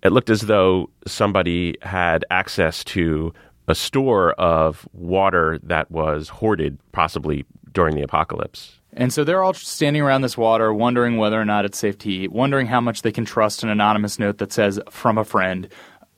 It 0.06 0.12
looked 0.12 0.30
as 0.30 0.42
though 0.42 0.88
somebody 1.04 1.76
had 1.82 2.24
access 2.30 2.84
to 2.84 3.34
a 3.66 3.74
store 3.74 4.32
of 4.34 4.88
water 4.92 5.58
that 5.64 5.90
was 5.90 6.28
hoarded, 6.28 6.78
possibly 6.92 7.44
during 7.72 7.96
the 7.96 8.02
apocalypse. 8.02 8.78
And 8.92 9.12
so 9.12 9.24
they're 9.24 9.42
all 9.42 9.52
standing 9.52 10.00
around 10.00 10.22
this 10.22 10.38
water, 10.38 10.72
wondering 10.72 11.16
whether 11.16 11.40
or 11.40 11.44
not 11.44 11.64
it's 11.64 11.78
safe 11.78 11.98
to 11.98 12.08
eat, 12.08 12.30
wondering 12.30 12.68
how 12.68 12.80
much 12.80 13.02
they 13.02 13.10
can 13.10 13.24
trust 13.24 13.64
an 13.64 13.68
anonymous 13.68 14.20
note 14.20 14.38
that 14.38 14.52
says, 14.52 14.78
from 14.90 15.18
a 15.18 15.24
friend. 15.24 15.68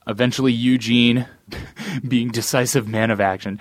Eventually, 0.07 0.53
Eugene, 0.53 1.27
being 2.07 2.31
decisive 2.31 2.87
man 2.87 3.11
of 3.11 3.23
action, 3.23 3.59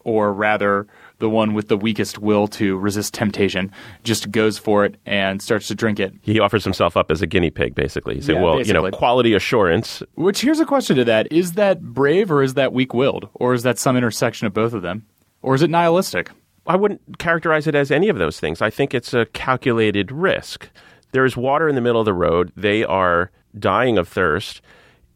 or 0.00 0.32
rather, 0.32 0.88
the 1.18 1.28
one 1.28 1.54
with 1.54 1.68
the 1.68 1.76
weakest 1.76 2.18
will 2.18 2.46
to 2.48 2.76
resist 2.76 3.14
temptation, 3.14 3.72
just 4.04 4.30
goes 4.30 4.58
for 4.58 4.84
it 4.84 4.96
and 5.04 5.42
starts 5.42 5.68
to 5.68 5.74
drink 5.74 5.98
it. 5.98 6.14
He 6.22 6.38
offers 6.38 6.64
himself 6.64 6.96
up 6.96 7.10
as 7.10 7.22
a 7.22 7.26
guinea 7.26 7.50
pig, 7.50 7.74
basically. 7.74 8.16
He 8.16 8.20
said, 8.20 8.36
Yeah, 8.36 8.42
well, 8.42 8.62
you 8.62 8.72
know, 8.72 8.90
quality 8.90 9.34
assurance. 9.34 10.02
Which, 10.14 10.40
here's 10.40 10.60
a 10.60 10.66
question 10.66 10.96
to 10.96 11.04
that 11.04 11.30
Is 11.32 11.52
that 11.52 11.82
brave 11.82 12.30
or 12.30 12.42
is 12.42 12.54
that 12.54 12.72
weak 12.72 12.94
willed? 12.94 13.28
Or 13.34 13.54
is 13.54 13.62
that 13.64 13.78
some 13.78 13.96
intersection 13.96 14.46
of 14.46 14.54
both 14.54 14.72
of 14.72 14.82
them? 14.82 15.06
Or 15.42 15.54
is 15.54 15.62
it 15.62 15.70
nihilistic? 15.70 16.30
I 16.66 16.76
wouldn't 16.76 17.18
characterize 17.18 17.66
it 17.66 17.74
as 17.74 17.90
any 17.90 18.08
of 18.08 18.18
those 18.18 18.38
things. 18.38 18.60
I 18.60 18.70
think 18.70 18.94
it's 18.94 19.14
a 19.14 19.26
calculated 19.26 20.12
risk. 20.12 20.68
There 21.12 21.24
is 21.24 21.36
water 21.36 21.68
in 21.68 21.74
the 21.74 21.80
middle 21.80 22.00
of 22.00 22.04
the 22.04 22.12
road. 22.12 22.52
They 22.56 22.84
are 22.84 23.30
dying 23.58 23.96
of 23.96 24.06
thirst. 24.06 24.60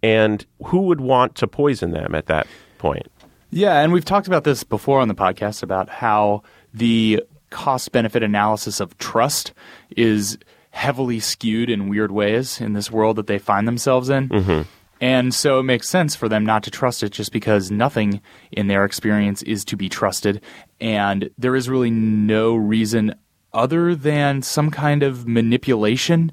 And 0.02 0.44
who 0.64 0.80
would 0.82 1.00
want 1.00 1.34
to 1.36 1.46
poison 1.46 1.90
them 1.92 2.14
at 2.14 2.26
that 2.26 2.46
point? 2.78 3.06
Yeah, 3.54 3.80
and 3.80 3.92
we've 3.92 4.04
talked 4.04 4.26
about 4.26 4.44
this 4.44 4.64
before 4.64 5.00
on 5.00 5.08
the 5.08 5.14
podcast 5.14 5.62
about 5.62 5.90
how 5.90 6.42
the 6.72 7.22
cost 7.50 7.92
benefit 7.92 8.22
analysis 8.22 8.80
of 8.80 8.96
trust 8.96 9.52
is 9.94 10.38
heavily 10.70 11.20
skewed 11.20 11.68
in 11.68 11.90
weird 11.90 12.10
ways 12.10 12.62
in 12.62 12.72
this 12.72 12.90
world 12.90 13.16
that 13.16 13.26
they 13.26 13.38
find 13.38 13.68
themselves 13.68 14.08
in. 14.08 14.30
Mm-hmm. 14.30 14.62
And 15.02 15.34
so 15.34 15.58
it 15.58 15.64
makes 15.64 15.88
sense 15.88 16.16
for 16.16 16.30
them 16.30 16.46
not 16.46 16.62
to 16.62 16.70
trust 16.70 17.02
it 17.02 17.10
just 17.10 17.30
because 17.30 17.70
nothing 17.70 18.22
in 18.52 18.68
their 18.68 18.86
experience 18.86 19.42
is 19.42 19.66
to 19.66 19.76
be 19.76 19.90
trusted. 19.90 20.40
And 20.80 21.28
there 21.36 21.54
is 21.54 21.68
really 21.68 21.90
no 21.90 22.54
reason 22.54 23.14
other 23.52 23.94
than 23.94 24.40
some 24.40 24.70
kind 24.70 25.02
of 25.02 25.28
manipulation 25.28 26.32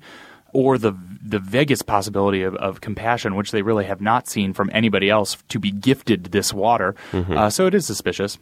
or 0.53 0.77
the 0.77 0.93
the 1.29 1.39
vaguest 1.39 1.85
possibility 1.85 2.43
of, 2.43 2.55
of 2.55 2.81
compassion, 2.81 3.35
which 3.35 3.51
they 3.51 3.61
really 3.61 3.85
have 3.85 4.01
not 4.01 4.27
seen 4.27 4.53
from 4.53 4.69
anybody 4.73 5.09
else, 5.09 5.37
to 5.49 5.59
be 5.59 5.71
gifted 5.71 6.25
this 6.25 6.53
water. 6.53 6.95
Uh, 7.13 7.49
so 7.49 7.65
it 7.65 7.73
is 7.73 7.85
suspicious. 7.85 8.37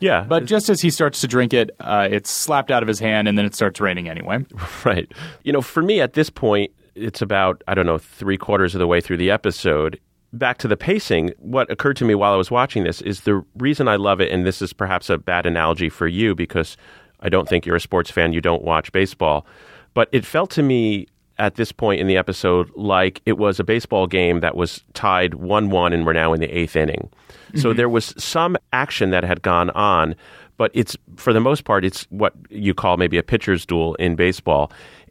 Yeah. 0.00 0.24
But 0.26 0.46
just 0.46 0.68
as 0.68 0.80
he 0.80 0.90
starts 0.90 1.20
to 1.20 1.28
drink 1.28 1.52
it, 1.52 1.70
uh, 1.78 2.08
it's 2.10 2.30
slapped 2.30 2.70
out 2.70 2.82
of 2.82 2.88
his 2.88 2.98
hand, 2.98 3.28
and 3.28 3.36
then 3.36 3.44
it 3.44 3.54
starts 3.54 3.80
raining 3.80 4.08
anyway. 4.08 4.44
Right. 4.84 5.12
You 5.44 5.52
know, 5.52 5.60
for 5.60 5.82
me 5.82 6.00
at 6.00 6.14
this 6.14 6.30
point, 6.30 6.72
it's 6.94 7.20
about, 7.20 7.62
I 7.68 7.74
don't 7.74 7.86
know, 7.86 7.98
three 7.98 8.38
quarters 8.38 8.74
of 8.74 8.78
the 8.78 8.86
way 8.86 9.00
through 9.00 9.18
the 9.18 9.30
episode. 9.30 10.00
Back 10.32 10.58
to 10.58 10.68
the 10.68 10.76
pacing, 10.76 11.32
what 11.38 11.70
occurred 11.70 11.96
to 11.96 12.04
me 12.04 12.14
while 12.14 12.32
I 12.32 12.36
was 12.36 12.50
watching 12.50 12.84
this 12.84 13.02
is 13.02 13.22
the 13.22 13.44
reason 13.56 13.88
I 13.88 13.96
love 13.96 14.20
it, 14.20 14.32
and 14.32 14.46
this 14.46 14.62
is 14.62 14.72
perhaps 14.72 15.10
a 15.10 15.18
bad 15.18 15.44
analogy 15.44 15.88
for 15.90 16.06
you 16.06 16.34
because 16.34 16.76
I 17.20 17.28
don't 17.28 17.48
think 17.48 17.66
you're 17.66 17.76
a 17.76 17.80
sports 17.80 18.10
fan, 18.10 18.32
you 18.32 18.40
don't 18.40 18.62
watch 18.62 18.92
baseball, 18.92 19.44
but 19.92 20.08
it 20.12 20.24
felt 20.24 20.50
to 20.52 20.62
me 20.62 21.08
at 21.40 21.54
this 21.54 21.72
point 21.72 22.00
in 22.00 22.06
the 22.06 22.16
episode 22.16 22.70
like 22.76 23.20
it 23.24 23.38
was 23.38 23.58
a 23.58 23.64
baseball 23.64 24.06
game 24.06 24.40
that 24.40 24.54
was 24.54 24.84
tied 24.92 25.34
1 25.34 25.70
1 25.70 25.92
and 25.92 26.06
we're 26.06 26.12
now 26.12 26.32
in 26.32 26.40
the 26.40 26.56
eighth 26.56 26.76
inning. 26.76 27.10
So 27.54 27.70
mm-hmm. 27.70 27.76
there 27.78 27.88
was 27.88 28.14
some 28.22 28.56
action 28.72 29.10
that 29.10 29.24
had 29.24 29.42
gone 29.42 29.70
on, 29.70 30.14
but 30.58 30.70
it's 30.74 30.96
for 31.16 31.32
the 31.32 31.40
most 31.40 31.64
part, 31.64 31.84
it's 31.84 32.04
what 32.10 32.34
you 32.50 32.74
call 32.74 32.98
maybe 32.98 33.16
a 33.16 33.22
pitcher's 33.22 33.64
duel 33.64 33.94
in 33.94 34.14
baseball. 34.14 34.70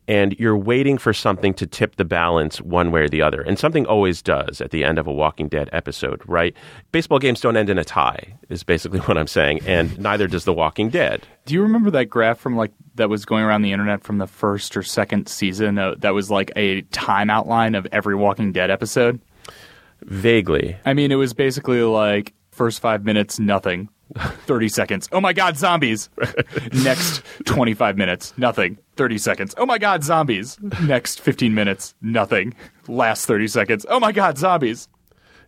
And 0.09 0.35
you're 0.39 0.57
waiting 0.57 0.97
for 0.97 1.13
something 1.13 1.53
to 1.53 1.67
tip 1.67 1.97
the 1.97 2.03
balance 2.03 2.59
one 2.61 2.91
way 2.91 3.01
or 3.01 3.07
the 3.07 3.21
other. 3.21 3.41
And 3.41 3.59
something 3.59 3.85
always 3.85 4.23
does 4.23 4.59
at 4.59 4.71
the 4.71 4.83
end 4.83 4.97
of 4.97 5.05
a 5.05 5.13
Walking 5.13 5.47
Dead 5.47 5.69
episode, 5.71 6.21
right? 6.25 6.55
Baseball 6.91 7.19
games 7.19 7.41
don't 7.41 7.55
end 7.55 7.69
in 7.69 7.77
a 7.77 7.83
tie, 7.83 8.33
is 8.49 8.63
basically 8.63 8.99
what 9.01 9.17
I'm 9.19 9.27
saying. 9.27 9.61
And 9.67 9.97
neither 9.99 10.27
does 10.27 10.45
The 10.45 10.53
Walking 10.53 10.89
Dead. 10.89 11.27
Do 11.45 11.53
you 11.53 11.61
remember 11.61 11.91
that 11.91 12.05
graph 12.05 12.39
from 12.39 12.57
like 12.57 12.71
that 12.95 13.07
was 13.07 13.23
going 13.23 13.43
around 13.43 13.61
the 13.61 13.71
internet 13.71 14.03
from 14.03 14.17
the 14.17 14.27
first 14.27 14.75
or 14.75 14.81
second 14.81 15.29
season? 15.29 15.77
Uh, 15.77 15.93
that 15.99 16.15
was 16.15 16.31
like 16.31 16.51
a 16.55 16.81
time 16.81 17.29
outline 17.29 17.75
of 17.75 17.87
every 17.91 18.15
Walking 18.15 18.51
Dead 18.51 18.71
episode. 18.71 19.21
Vaguely. 20.01 20.75
I 20.85 20.95
mean, 20.95 21.11
it 21.11 21.15
was 21.15 21.33
basically 21.33 21.81
like 21.83 22.33
first 22.51 22.81
five 22.81 23.05
minutes, 23.05 23.39
nothing. 23.39 23.89
30 24.45 24.69
seconds. 24.69 25.09
Oh 25.11 25.21
my 25.21 25.33
God, 25.33 25.57
zombies. 25.57 26.09
Next 26.73 27.23
25 27.45 27.97
minutes, 27.97 28.33
nothing. 28.37 28.77
30 28.95 29.17
seconds. 29.17 29.55
Oh 29.57 29.65
my 29.65 29.77
God, 29.77 30.03
zombies. 30.03 30.57
Next 30.83 31.21
15 31.21 31.53
minutes, 31.53 31.93
nothing. 32.01 32.53
Last 32.87 33.25
30 33.25 33.47
seconds. 33.47 33.85
Oh 33.89 33.99
my 33.99 34.11
God, 34.11 34.37
zombies. 34.37 34.87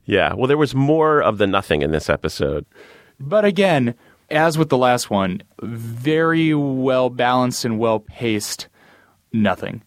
Yeah. 0.05 0.33
Well, 0.33 0.47
there 0.47 0.57
was 0.57 0.73
more 0.75 1.21
of 1.21 1.37
the 1.37 1.47
nothing 1.47 1.81
in 1.81 1.91
this 1.91 2.09
episode. 2.09 2.65
But 3.19 3.45
again, 3.45 3.95
as 4.29 4.57
with 4.57 4.69
the 4.69 4.77
last 4.77 5.09
one, 5.09 5.43
very 5.61 6.53
well 6.53 7.09
balanced 7.09 7.65
and 7.65 7.77
well 7.79 7.99
paced, 7.99 8.67
nothing. 9.33 9.81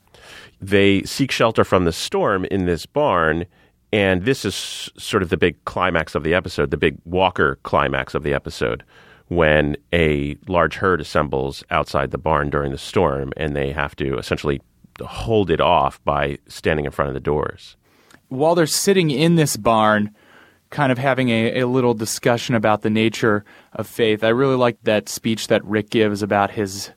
they 0.61 1.03
seek 1.03 1.31
shelter 1.31 1.65
from 1.65 1.85
the 1.85 1.93
storm 1.93 2.45
in 2.47 2.65
this 2.67 2.87
barn 2.87 3.47
and 3.95 4.25
this 4.25 4.45
is 4.45 4.55
sort 4.99 5.23
of 5.23 5.29
the 5.29 5.37
big 5.37 5.65
climax 5.65 6.15
of 6.15 6.23
the 6.23 6.35
episode 6.35 6.71
the 6.71 6.77
big 6.77 6.99
walker 7.05 7.59
climax 7.63 8.15
of 8.15 8.23
the 8.23 8.35
episode 8.35 8.83
when 9.29 9.77
a 9.93 10.37
large 10.49 10.77
herd 10.77 11.01
assembles 11.01 11.65
outside 11.71 12.11
the 12.11 12.19
barn 12.19 12.51
during 12.51 12.73
the 12.73 12.79
storm 12.79 13.33
and 13.37 13.57
they 13.57 13.73
have 13.73 13.97
to 13.97 14.19
essentially 14.19 14.61
hold 15.01 15.51
it 15.51 15.61
off 15.61 16.03
by 16.05 16.39
standing 16.47 16.85
in 16.85 16.91
front 16.91 17.09
of 17.09 17.15
the 17.15 17.21
doors. 17.21 17.77
While 18.29 18.55
they're 18.55 18.67
sitting 18.67 19.11
in 19.11 19.35
this 19.37 19.57
barn, 19.57 20.15
kind 20.71 20.91
of 20.91 20.99
having 20.99 21.29
a, 21.29 21.61
a 21.61 21.67
little 21.67 21.95
discussion 21.95 22.55
about 22.55 22.83
the 22.83 22.91
nature 22.91 23.45
of 23.73 23.87
faith, 23.87 24.25
I 24.25 24.29
really 24.29 24.57
like 24.57 24.83
that 24.83 25.09
speech 25.09 25.49
that 25.49 25.65
Rick 25.65 25.91
gives 25.91 26.23
about 26.23 26.53
his 26.53 26.91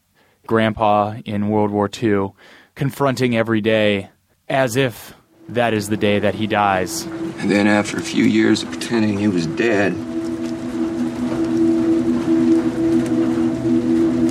grandpa 0.45 1.15
in 1.25 1.49
World 1.49 1.71
War 1.71 1.89
II, 2.01 2.31
confronting 2.75 3.35
every 3.35 3.61
day 3.61 4.09
as 4.47 4.75
if 4.75 5.13
that 5.49 5.73
is 5.73 5.89
the 5.89 5.97
day 5.97 6.19
that 6.19 6.35
he 6.35 6.47
dies. 6.47 7.03
And 7.39 7.49
then 7.49 7.67
after 7.67 7.97
a 7.97 8.01
few 8.01 8.23
years 8.23 8.63
of 8.63 8.69
pretending 8.69 9.17
he 9.17 9.27
was 9.27 9.47
dead, 9.47 9.93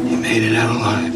he 0.03 0.17
made 0.17 0.43
it 0.43 0.57
out 0.57 0.77
alive. 0.77 1.15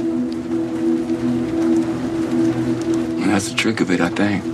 And 3.18 3.30
that's 3.30 3.50
the 3.50 3.56
trick 3.56 3.80
of 3.80 3.90
it, 3.90 4.00
I 4.00 4.08
think. 4.08 4.44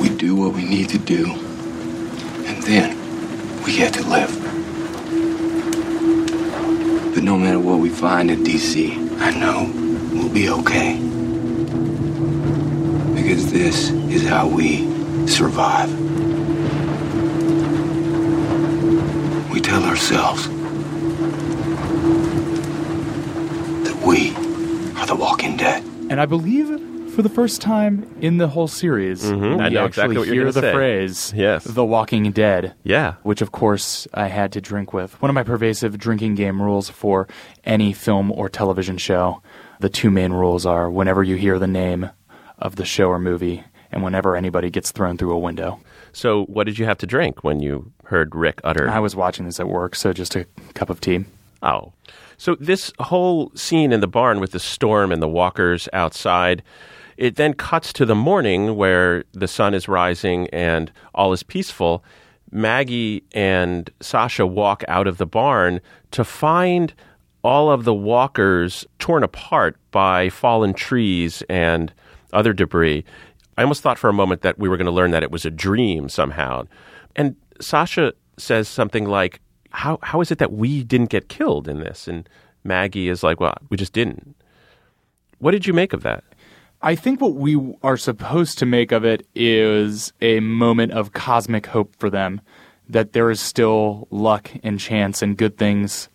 We 0.00 0.08
do 0.16 0.36
what 0.36 0.54
we 0.54 0.64
need 0.64 0.88
to 0.90 0.98
do, 0.98 1.32
and 2.46 2.62
then 2.64 2.96
we 3.64 3.76
get 3.76 3.94
to 3.94 4.02
live. 4.02 4.30
But 7.14 7.22
no 7.22 7.38
matter 7.38 7.60
what 7.60 7.78
we 7.78 7.88
find 7.88 8.30
in 8.30 8.42
D.C., 8.42 8.92
I 9.18 9.30
know 9.38 9.70
we'll 10.12 10.28
be 10.28 10.48
okay. 10.48 10.98
Because 13.22 13.52
this 13.52 13.90
is 13.90 14.26
how 14.26 14.48
we 14.48 14.78
survive. 15.28 15.88
We 19.50 19.60
tell 19.60 19.84
ourselves 19.84 20.48
that 23.84 24.02
we 24.04 24.30
are 25.00 25.06
the 25.06 25.14
walking 25.14 25.56
dead. 25.56 25.84
And 26.10 26.20
I 26.20 26.26
believe 26.26 26.68
for 27.14 27.22
the 27.22 27.28
first 27.28 27.60
time 27.60 28.06
in 28.20 28.38
the 28.38 28.48
whole 28.48 28.66
series, 28.68 29.22
Mhm, 29.22 29.34
I 29.60 29.68
we 29.68 29.74
know 29.74 29.84
actually 29.84 29.86
exactly 29.86 30.16
what 30.18 30.26
you're 30.26 30.34
hear 30.36 30.52
the 30.52 30.60
say. 30.60 30.72
phrase 30.72 31.32
Yes. 31.36 31.64
"The 31.64 31.84
Walking 31.84 32.32
Dead." 32.32 32.72
Yeah. 32.82 33.14
which 33.22 33.40
of 33.42 33.52
course 33.52 34.08
I 34.14 34.26
had 34.28 34.50
to 34.52 34.60
drink 34.60 34.92
with. 34.92 35.20
One 35.22 35.30
of 35.30 35.34
my 35.34 35.42
pervasive 35.44 35.96
drinking 35.98 36.34
game 36.34 36.60
rules 36.60 36.88
for 36.90 37.28
any 37.64 37.92
film 37.92 38.32
or 38.32 38.48
television 38.48 38.96
show. 38.96 39.42
The 39.80 39.88
two 39.90 40.10
main 40.10 40.32
rules 40.32 40.64
are 40.64 40.90
whenever 40.90 41.22
you 41.22 41.36
hear 41.36 41.58
the 41.58 41.66
name 41.66 42.10
of 42.62 42.76
the 42.76 42.86
show 42.86 43.08
or 43.08 43.18
movie, 43.18 43.62
and 43.90 44.02
whenever 44.02 44.36
anybody 44.36 44.70
gets 44.70 44.90
thrown 44.90 45.18
through 45.18 45.32
a 45.32 45.38
window. 45.38 45.78
So, 46.12 46.44
what 46.44 46.64
did 46.64 46.78
you 46.78 46.86
have 46.86 46.98
to 46.98 47.06
drink 47.06 47.44
when 47.44 47.60
you 47.60 47.92
heard 48.04 48.34
Rick 48.34 48.60
utter? 48.64 48.88
I 48.88 49.00
was 49.00 49.14
watching 49.14 49.44
this 49.44 49.60
at 49.60 49.68
work, 49.68 49.94
so 49.94 50.12
just 50.12 50.34
a 50.34 50.46
cup 50.74 50.88
of 50.88 51.00
tea. 51.00 51.24
Oh. 51.62 51.92
So 52.36 52.56
this 52.56 52.92
whole 52.98 53.52
scene 53.54 53.92
in 53.92 54.00
the 54.00 54.08
barn 54.08 54.40
with 54.40 54.50
the 54.50 54.58
storm 54.58 55.12
and 55.12 55.22
the 55.22 55.28
walkers 55.28 55.88
outside, 55.92 56.62
it 57.16 57.36
then 57.36 57.54
cuts 57.54 57.92
to 57.94 58.04
the 58.04 58.16
morning 58.16 58.74
where 58.74 59.24
the 59.32 59.46
sun 59.46 59.74
is 59.74 59.86
rising 59.86 60.48
and 60.48 60.90
all 61.14 61.32
is 61.32 61.44
peaceful. 61.44 62.02
Maggie 62.50 63.22
and 63.32 63.88
Sasha 64.00 64.44
walk 64.44 64.82
out 64.88 65.06
of 65.06 65.18
the 65.18 65.26
barn 65.26 65.80
to 66.10 66.24
find 66.24 66.92
all 67.44 67.70
of 67.70 67.84
the 67.84 67.94
walkers 67.94 68.84
torn 68.98 69.22
apart 69.22 69.76
by 69.90 70.28
fallen 70.28 70.74
trees 70.74 71.42
and 71.48 71.92
other 72.32 72.52
debris. 72.52 73.04
I 73.56 73.62
almost 73.62 73.82
thought 73.82 73.98
for 73.98 74.08
a 74.08 74.14
moment 74.14 74.42
that 74.42 74.58
we 74.58 74.68
were 74.68 74.76
going 74.76 74.86
to 74.86 74.92
learn 74.92 75.10
that 75.10 75.22
it 75.22 75.30
was 75.30 75.44
a 75.44 75.50
dream 75.50 76.08
somehow. 76.08 76.66
And 77.14 77.36
Sasha 77.60 78.14
says 78.38 78.68
something 78.68 79.06
like, 79.06 79.40
how, 79.70 79.98
how 80.02 80.20
is 80.20 80.30
it 80.30 80.38
that 80.38 80.52
we 80.52 80.82
didn't 80.84 81.10
get 81.10 81.28
killed 81.28 81.68
in 81.68 81.80
this? 81.80 82.08
And 82.08 82.28
Maggie 82.64 83.08
is 83.08 83.22
like, 83.22 83.40
well, 83.40 83.56
we 83.68 83.76
just 83.76 83.92
didn't. 83.92 84.34
What 85.38 85.52
did 85.52 85.66
you 85.66 85.72
make 85.72 85.92
of 85.92 86.02
that? 86.02 86.24
I 86.82 86.94
think 86.94 87.20
what 87.20 87.34
we 87.34 87.76
are 87.82 87.96
supposed 87.96 88.58
to 88.58 88.66
make 88.66 88.90
of 88.90 89.04
it 89.04 89.26
is 89.34 90.12
a 90.20 90.40
moment 90.40 90.92
of 90.92 91.12
cosmic 91.12 91.66
hope 91.66 91.94
for 91.96 92.10
them 92.10 92.40
that 92.88 93.12
there 93.12 93.30
is 93.30 93.40
still 93.40 94.08
luck 94.10 94.50
and 94.62 94.80
chance 94.80 95.22
and 95.22 95.36
good 95.36 95.56
things 95.56 96.08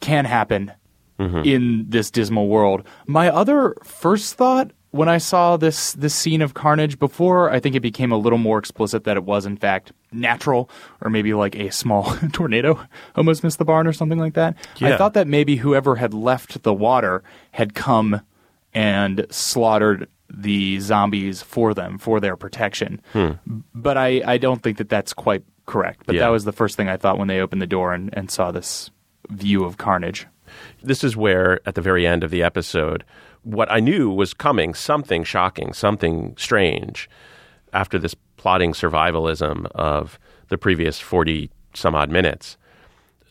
can 0.00 0.24
happen 0.24 0.72
mm-hmm. 1.18 1.42
in 1.44 1.86
this 1.88 2.10
dismal 2.10 2.48
world. 2.48 2.86
My 3.06 3.28
other 3.28 3.74
first 3.84 4.34
thought 4.34 4.72
when 4.90 5.08
I 5.08 5.18
saw 5.18 5.56
this 5.56 5.92
this 5.92 6.14
scene 6.14 6.40
of 6.42 6.54
carnage 6.54 6.98
before, 6.98 7.50
I 7.50 7.60
think 7.60 7.74
it 7.74 7.80
became 7.80 8.10
a 8.12 8.16
little 8.16 8.38
more 8.38 8.58
explicit 8.58 9.04
that 9.04 9.16
it 9.16 9.24
was 9.24 9.44
in 9.46 9.56
fact 9.56 9.92
natural 10.12 10.70
or 11.02 11.10
maybe 11.10 11.34
like 11.34 11.54
a 11.56 11.70
small 11.70 12.16
tornado 12.32 12.80
almost 13.14 13.44
missed 13.44 13.58
the 13.58 13.64
barn 13.64 13.86
or 13.86 13.92
something 13.92 14.18
like 14.18 14.34
that. 14.34 14.56
I 14.80 14.96
thought 14.96 15.14
that 15.14 15.26
maybe 15.26 15.56
whoever 15.56 15.96
had 15.96 16.14
left 16.14 16.62
the 16.62 16.72
water 16.72 17.22
had 17.52 17.74
come 17.74 18.22
and 18.72 19.26
slaughtered 19.30 20.08
the 20.30 20.78
zombies 20.80 21.42
for 21.42 21.72
them 21.74 21.98
for 21.98 22.20
their 22.20 22.36
protection. 22.36 23.00
Hmm. 23.12 23.30
But 23.74 23.96
I, 23.96 24.22
I 24.24 24.38
don't 24.38 24.62
think 24.62 24.76
that 24.78 24.88
that's 24.90 25.12
quite 25.14 25.42
correct. 25.66 26.02
But 26.06 26.14
Yeah. 26.16 26.22
that 26.22 26.28
was 26.28 26.44
the 26.44 26.52
first 26.52 26.76
thing 26.76 26.88
I 26.88 26.96
thought 26.98 27.18
when 27.18 27.28
they 27.28 27.40
opened 27.40 27.62
the 27.62 27.66
door 27.66 27.94
and, 27.94 28.10
and 28.12 28.30
saw 28.30 28.50
this 28.52 28.90
view 29.30 29.64
of 29.64 29.78
carnage. 29.78 30.26
This 30.82 31.02
is 31.04 31.16
where, 31.16 31.60
at 31.66 31.74
the 31.74 31.82
very 31.82 32.06
end 32.06 32.24
of 32.24 32.30
the 32.30 32.42
episode, 32.42 33.04
what 33.42 33.70
I 33.70 33.80
knew 33.80 34.10
was 34.10 34.34
coming 34.34 34.74
something 34.74 35.24
shocking, 35.24 35.72
something 35.72 36.34
strange 36.36 37.08
after 37.72 37.98
this 37.98 38.14
plotting 38.36 38.72
survivalism 38.72 39.66
of 39.72 40.18
the 40.48 40.58
previous 40.58 40.98
40 41.00 41.50
some 41.74 41.94
odd 41.94 42.10
minutes. 42.10 42.56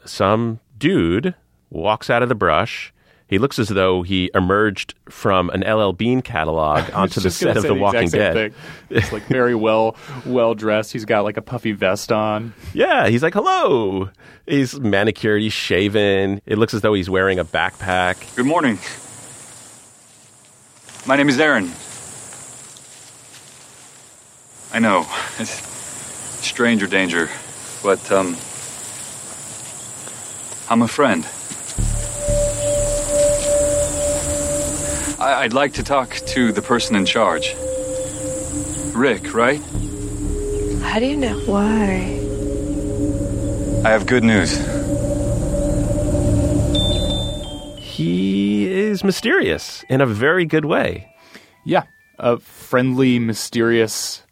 Some 0.06 0.60
dude 0.78 1.36
walks 1.70 2.10
out 2.10 2.24
of 2.24 2.30
the 2.30 2.36
brush. 2.36 2.94
He 3.28 3.40
looks 3.40 3.60
as 3.60 3.68
though 3.68 4.04
he 4.04 4.32
emerged 4.34 4.96
from 5.10 5.50
an 5.50 5.62
LL 5.62 5.92
Bean 5.92 6.22
catalog 6.22 6.90
onto 6.94 7.20
the 7.20 7.30
set 7.30 7.58
of 7.58 7.64
say 7.64 7.68
The 7.68 7.74
Walking 7.76 8.08
Dead. 8.08 8.54
It's 8.90 9.12
like 9.12 9.24
very 9.24 9.54
well 9.54 9.98
well 10.26 10.56
dressed. 10.56 10.94
He's 10.94 11.04
got 11.04 11.26
like 11.26 11.36
a 11.36 11.42
puffy 11.42 11.74
vest 11.74 12.12
on. 12.12 12.54
Yeah, 12.74 13.08
he's 13.08 13.24
like, 13.24 13.34
hello. 13.34 14.12
He's 14.46 14.80
manicured, 14.80 15.42
he's 15.42 15.52
shaven. 15.52 16.42
It 16.46 16.58
looks 16.58 16.74
as 16.74 16.82
though 16.82 16.94
he's 16.94 17.10
wearing 17.10 17.40
a 17.40 17.46
backpack. 17.46 18.36
Good 18.36 18.46
morning. 18.46 18.78
My 21.08 21.16
name 21.16 21.30
is 21.30 21.40
Aaron. 21.40 21.72
I 24.74 24.80
know. 24.80 25.08
It's 25.40 25.52
stranger 26.46 26.86
danger, 26.86 27.30
but 27.82 28.12
um 28.12 28.36
I'm 30.70 30.82
a 30.82 30.88
friend. 30.90 31.26
I- 35.18 35.44
I'd 35.44 35.54
like 35.54 35.74
to 35.76 35.84
talk 35.84 36.10
to 36.36 36.52
the 36.52 36.62
person 36.62 36.98
in 36.98 37.06
charge. 37.06 37.56
Rick, 38.94 39.34
right? 39.34 39.62
How 40.90 41.00
do 41.00 41.06
you 41.06 41.16
know? 41.16 41.40
Why? 41.46 42.20
I 43.86 43.90
have 43.92 44.06
good 44.06 44.26
news. 44.26 44.52
He 47.80 48.47
is 48.98 49.04
mysterious 49.04 49.86
in 49.90 50.02
a 50.02 50.06
very 50.08 50.46
good 50.46 50.66
way. 50.66 51.14
Yeah, 51.64 51.84
a 52.18 52.38
friendly, 52.40 53.20
mysterious 53.20 54.24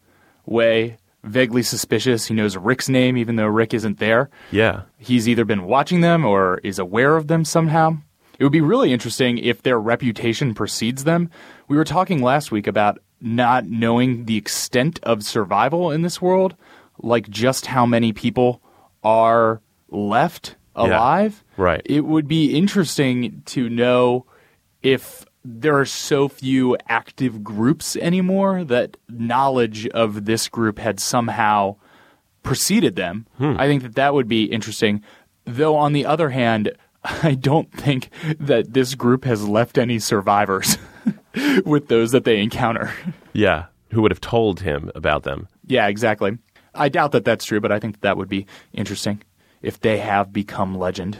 way. 0.45 0.97
Vaguely 1.23 1.61
suspicious. 1.63 2.25
He 2.27 2.33
knows 2.33 2.57
Rick's 2.57 2.89
name, 2.89 3.15
even 3.17 3.35
though 3.35 3.45
Rick 3.47 3.73
isn't 3.73 3.99
there. 3.99 4.29
Yeah. 4.51 4.83
He's 4.97 5.27
either 5.27 5.45
been 5.45 5.65
watching 5.65 6.01
them 6.01 6.25
or 6.25 6.59
is 6.63 6.79
aware 6.79 7.15
of 7.15 7.27
them 7.27 7.45
somehow. 7.45 7.97
It 8.39 8.43
would 8.43 8.51
be 8.51 8.61
really 8.61 8.91
interesting 8.91 9.37
if 9.37 9.61
their 9.61 9.79
reputation 9.79 10.53
precedes 10.53 11.03
them. 11.03 11.29
We 11.67 11.77
were 11.77 11.83
talking 11.85 12.21
last 12.21 12.51
week 12.51 12.67
about 12.67 12.99
not 13.21 13.65
knowing 13.65 14.25
the 14.25 14.37
extent 14.37 14.99
of 15.03 15.23
survival 15.23 15.91
in 15.91 16.01
this 16.01 16.21
world, 16.21 16.55
like 16.99 17.29
just 17.29 17.67
how 17.67 17.85
many 17.85 18.13
people 18.13 18.61
are 19.03 19.61
left 19.89 20.55
alive. 20.75 21.43
right. 21.55 21.81
It 21.85 22.01
would 22.01 22.27
be 22.27 22.55
interesting 22.57 23.41
to 23.45 23.69
know 23.69 24.25
if 24.85 25.25
there 25.43 25.77
are 25.77 25.85
so 25.85 26.27
few 26.27 26.77
active 26.87 27.43
groups 27.43 27.95
anymore 27.97 28.63
that 28.63 28.97
knowledge 29.09 29.87
of 29.89 30.25
this 30.25 30.47
group 30.47 30.79
had 30.79 30.99
somehow 30.99 31.75
preceded 32.43 32.95
them. 32.95 33.27
Hmm. 33.37 33.55
I 33.57 33.67
think 33.67 33.83
that 33.83 33.95
that 33.95 34.13
would 34.13 34.27
be 34.27 34.45
interesting. 34.45 35.03
Though, 35.45 35.75
on 35.75 35.93
the 35.93 36.05
other 36.05 36.29
hand, 36.29 36.71
I 37.03 37.35
don't 37.35 37.71
think 37.71 38.09
that 38.39 38.73
this 38.73 38.95
group 38.95 39.25
has 39.25 39.47
left 39.47 39.77
any 39.77 39.99
survivors 39.99 40.77
with 41.65 41.87
those 41.87 42.11
that 42.11 42.23
they 42.23 42.39
encounter. 42.41 42.91
Yeah. 43.33 43.65
Who 43.91 44.01
would 44.01 44.11
have 44.11 44.21
told 44.21 44.61
him 44.61 44.89
about 44.95 45.23
them? 45.23 45.49
yeah, 45.67 45.87
exactly. 45.87 46.37
I 46.73 46.87
doubt 46.87 47.11
that 47.11 47.25
that's 47.25 47.43
true, 47.43 47.59
but 47.59 47.71
I 47.71 47.79
think 47.79 47.95
that, 47.95 48.01
that 48.01 48.17
would 48.17 48.29
be 48.29 48.45
interesting 48.71 49.21
if 49.61 49.79
they 49.81 49.97
have 49.97 50.31
become 50.31 50.77
legend. 50.77 51.17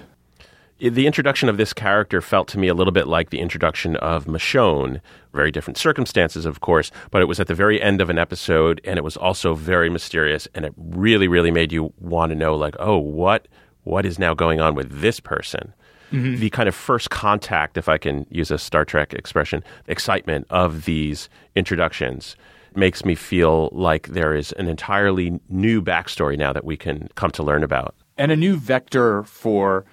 The 0.80 1.08
introduction 1.08 1.48
of 1.48 1.58
this 1.58 1.74
character 1.74 2.22
felt 2.22 2.48
to 2.50 2.60
me 2.60 2.68
a 2.68 2.74
little 2.74 2.92
bit 2.92 3.08
like 3.08 3.30
the 3.30 3.40
introduction 3.40 3.96
of 3.98 4.26
Michonne. 4.26 5.00
Very 5.34 5.52
different 5.52 5.78
circumstances, 5.78 6.46
of 6.46 6.60
course, 6.60 6.92
but 7.12 7.22
it 7.22 7.26
was 7.26 7.40
at 7.40 7.48
the 7.48 7.56
very 7.56 7.82
end 7.82 8.02
of 8.02 8.10
an 8.10 8.18
episode, 8.18 8.82
and 8.84 8.98
it 8.98 9.04
was 9.04 9.18
also 9.18 9.54
very 9.54 9.90
mysterious, 9.90 10.48
and 10.54 10.66
it 10.66 10.74
really, 10.78 11.28
really 11.28 11.52
made 11.52 11.72
you 11.72 11.94
want 12.00 12.32
to 12.32 12.36
know, 12.36 12.56
like, 12.56 12.76
oh, 12.80 12.98
what, 12.98 13.48
what 13.84 14.06
is 14.06 14.20
now 14.20 14.34
going 14.34 14.60
on 14.60 14.76
with 14.76 15.02
this 15.02 15.20
person? 15.20 15.74
Mm-hmm. 16.12 16.40
The 16.40 16.50
kind 16.50 16.70
of 16.70 16.76
first 16.76 17.10
contact, 17.10 17.78
if 17.78 17.90
I 17.90 17.98
can 17.98 18.26
use 18.30 18.52
a 18.52 18.58
Star 18.58 18.86
Trek 18.86 19.14
expression, 19.14 19.64
excitement 19.88 20.46
of 20.50 20.86
these 20.86 21.30
introductions 21.56 22.36
makes 22.76 23.06
me 23.06 23.16
feel 23.16 23.70
like 23.72 24.10
there 24.10 24.36
is 24.36 24.52
an 24.54 24.68
entirely 24.68 25.40
new 25.48 25.82
backstory 25.82 26.38
now 26.38 26.52
that 26.52 26.66
we 26.66 26.76
can 26.76 27.08
come 27.16 27.32
to 27.32 27.44
learn 27.44 27.64
about. 27.64 27.96
and 28.18 28.32
a 28.32 28.36
new 28.36 28.56
vector 28.56 29.24
for 29.24 29.86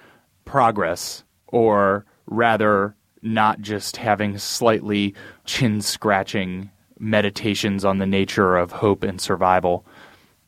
progress, 0.53 1.23
or 1.47 2.05
rather, 2.27 2.95
not 3.23 3.59
just 3.59 3.97
having 3.97 4.37
slightly 4.37 5.15
chin 5.45 5.81
scratching 5.81 6.69
meditations 6.99 7.83
on 7.83 7.97
the 7.97 8.05
nature 8.05 8.55
of 8.55 8.71
hope 8.71 9.01
and 9.01 9.19
survival. 9.19 9.83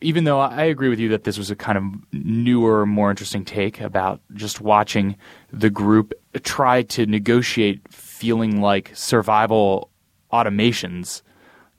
Even 0.02 0.26
though 0.26 0.40
I 0.40 0.66
agree 0.66 0.90
with 0.90 1.00
you 1.00 1.10
that 1.10 1.24
this 1.24 1.40
was 1.40 1.50
a 1.50 1.56
kind 1.56 1.76
of 1.76 1.84
newer, 2.14 2.86
more 2.86 3.10
interesting 3.10 3.44
take 3.44 3.82
about 3.82 4.22
just 4.36 4.62
watching 4.62 5.16
the 5.52 5.72
group 5.72 6.14
try 6.44 6.84
to 6.84 7.08
negotiate 7.08 7.82
feeling 7.92 8.62
like 8.62 8.92
survival 8.94 9.90
automations, 10.32 11.24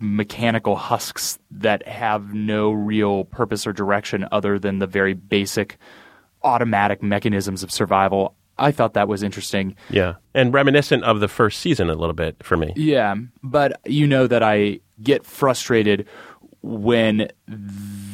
mechanical 0.00 0.74
husks 0.74 1.38
that 1.52 1.86
have 1.86 2.34
no 2.34 2.72
real 2.72 3.22
purpose 3.26 3.68
or 3.68 3.72
direction 3.72 4.26
other 4.32 4.58
than 4.58 4.80
the 4.80 4.88
very 4.88 5.14
basic 5.14 5.78
automatic 6.46 7.02
mechanisms 7.02 7.62
of 7.62 7.70
survival. 7.70 8.34
I 8.58 8.72
thought 8.72 8.94
that 8.94 9.08
was 9.08 9.22
interesting. 9.22 9.76
Yeah. 9.90 10.14
And 10.32 10.54
reminiscent 10.54 11.04
of 11.04 11.20
the 11.20 11.28
first 11.28 11.60
season 11.60 11.90
a 11.90 11.94
little 11.94 12.14
bit 12.14 12.36
for 12.42 12.56
me. 12.56 12.72
Yeah, 12.76 13.16
but 13.42 13.80
you 13.84 14.06
know 14.06 14.26
that 14.26 14.42
I 14.42 14.80
get 15.02 15.26
frustrated 15.26 16.06
when 16.62 17.28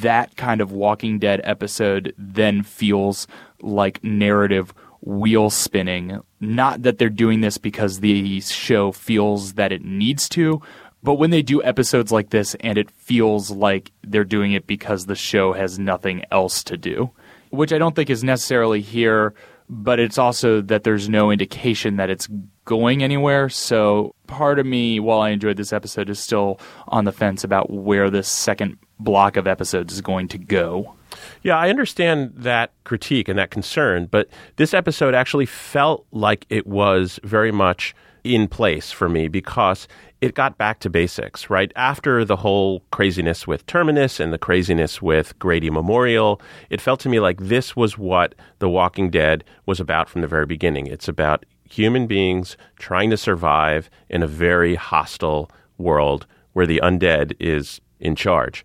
that 0.01 0.37
kind 0.37 0.61
of 0.61 0.73
Walking 0.73 1.19
Dead 1.19 1.41
episode 1.45 2.13
then 2.19 2.63
feels 2.63 3.27
like 3.61 4.03
narrative 4.03 4.75
wheel 5.01 5.49
spinning. 5.49 6.21
Not 6.41 6.83
that 6.83 6.99
they're 6.99 7.09
doing 7.09 7.41
this 7.41 7.59
because 7.59 8.01
the 8.01 8.41
show 8.41 8.93
feels 8.93 9.55
that 9.55 9.73
it 9.73 9.85
needs 9.85 10.29
to, 10.31 10.61
but 11.03 11.15
when 11.15 11.31
they 11.31 11.43
do 11.43 11.63
episodes 11.63 12.13
like 12.13 12.31
this 12.31 12.55
and 12.61 12.79
it 12.79 12.91
feels 12.91 13.51
like 13.51 13.91
they're 14.03 14.25
doing 14.25 14.53
it 14.53 14.67
because 14.67 15.07
the 15.07 15.15
show 15.15 15.53
has 15.53 15.79
nothing 15.79 16.25
else 16.31 16.63
to 16.65 16.77
do, 16.77 17.11
which 17.53 17.73
I 17.73 17.79
don't 17.79 17.95
think 17.95 18.11
is 18.11 18.25
necessarily 18.25 18.81
here, 18.81 19.35
but 19.69 20.01
it's 20.01 20.19
also 20.19 20.61
that 20.63 20.85
there's 20.85 21.09
no 21.09 21.31
indication 21.31 21.97
that 21.97 22.11
it's 22.11 22.29
going 22.65 23.03
anywhere. 23.03 23.49
So 23.49 24.15
part 24.27 24.59
of 24.59 24.67
me, 24.67 25.01
while 25.01 25.21
I 25.21 25.31
enjoyed 25.31 25.57
this 25.57 25.73
episode, 25.73 26.11
is 26.11 26.19
still 26.19 26.59
on 26.89 27.05
the 27.05 27.13
fence 27.13 27.45
about 27.45 27.71
where 27.71 28.11
this 28.11 28.29
second 28.29 28.79
block 28.99 29.37
of 29.37 29.47
episodes 29.47 29.93
is 29.93 30.01
going 30.01 30.29
to 30.29 30.39
go. 30.39 30.95
Yeah, 31.43 31.57
I 31.57 31.69
understand 31.69 32.33
that 32.37 32.73
critique 32.85 33.29
and 33.29 33.39
that 33.39 33.51
concern, 33.51 34.07
but 34.11 34.29
this 34.57 34.73
episode 34.73 35.15
actually 35.15 35.47
felt 35.47 36.07
like 36.11 36.47
it 36.49 36.67
was 36.67 37.21
very 37.23 37.53
much 37.53 37.95
in 38.25 38.49
place 38.49 38.93
for 38.93 39.09
me 39.09 39.29
because 39.29 39.89
it 40.21 40.35
got 40.35 40.57
back 40.57 40.79
to 40.81 40.91
basics, 40.91 41.51
right? 41.51 41.73
After 41.75 42.25
the 42.25 42.37
whole 42.37 42.81
craziness 42.93 43.47
with 43.47 43.67
Terminus 43.67 44.21
and 44.21 44.33
the 44.33 44.39
craziness 44.39 45.03
with 45.03 45.37
Grady 45.39 45.71
Memorial, 45.71 46.41
it 46.71 46.81
felt 46.81 47.01
to 47.01 47.09
me 47.09 47.19
like 47.19 47.41
this 47.41 47.75
was 47.75 47.99
what 47.99 48.35
The 48.61 48.69
Walking 48.69 49.11
Dead 49.11 49.43
was 49.67 49.81
about 49.81 50.09
from 50.09 50.21
the 50.21 50.29
very 50.29 50.47
beginning. 50.47 50.87
It's 50.87 51.09
about 51.09 51.45
human 51.69 52.07
beings 52.07 52.57
trying 52.77 53.11
to 53.11 53.17
survive 53.17 53.91
in 54.09 54.23
a 54.23 54.29
very 54.29 54.75
hostile 54.75 55.51
world 55.79 56.27
where 56.53 56.67
the 56.67 56.81
undead 56.83 57.35
is 57.41 57.81
in 57.99 58.15
charge. 58.15 58.65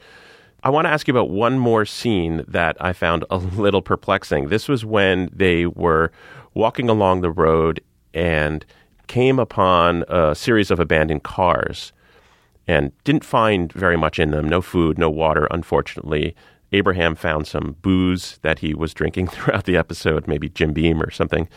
I 0.64 0.70
want 0.70 0.86
to 0.86 0.92
ask 0.92 1.08
you 1.08 1.14
about 1.14 1.30
one 1.30 1.58
more 1.58 1.86
scene 1.86 2.44
that 2.48 2.76
I 2.80 2.94
found 2.94 3.24
a 3.30 3.38
little 3.38 3.82
perplexing. 3.82 4.50
This 4.50 4.68
was 4.68 4.84
when 4.84 5.30
they 5.32 5.66
were 5.66 6.12
walking 6.54 6.90
along 6.90 7.22
the 7.22 7.32
road 7.32 7.82
and 8.14 8.66
came 9.08 9.40
upon 9.40 10.04
a 10.08 10.36
series 10.36 10.72
of 10.72 10.80
abandoned 10.80 11.24
cars 11.24 11.94
and 12.68 12.92
didn't 13.04 13.24
find 13.24 13.72
very 13.74 13.98
much 13.98 14.20
in 14.20 14.32
them 14.32 14.48
no 14.48 14.62
food, 14.62 14.98
no 14.98 15.10
water, 15.10 15.48
unfortunately. 15.52 16.36
Abraham 16.74 17.16
found 17.16 17.48
some 17.48 17.78
booze 17.82 18.40
that 18.42 18.60
he 18.60 18.74
was 18.74 18.94
drinking 18.94 19.28
throughout 19.30 19.64
the 19.66 19.78
episode, 19.78 20.28
maybe 20.28 20.50
Jim 20.50 20.74
Beam 20.74 21.02
or 21.02 21.12
something. 21.12 21.48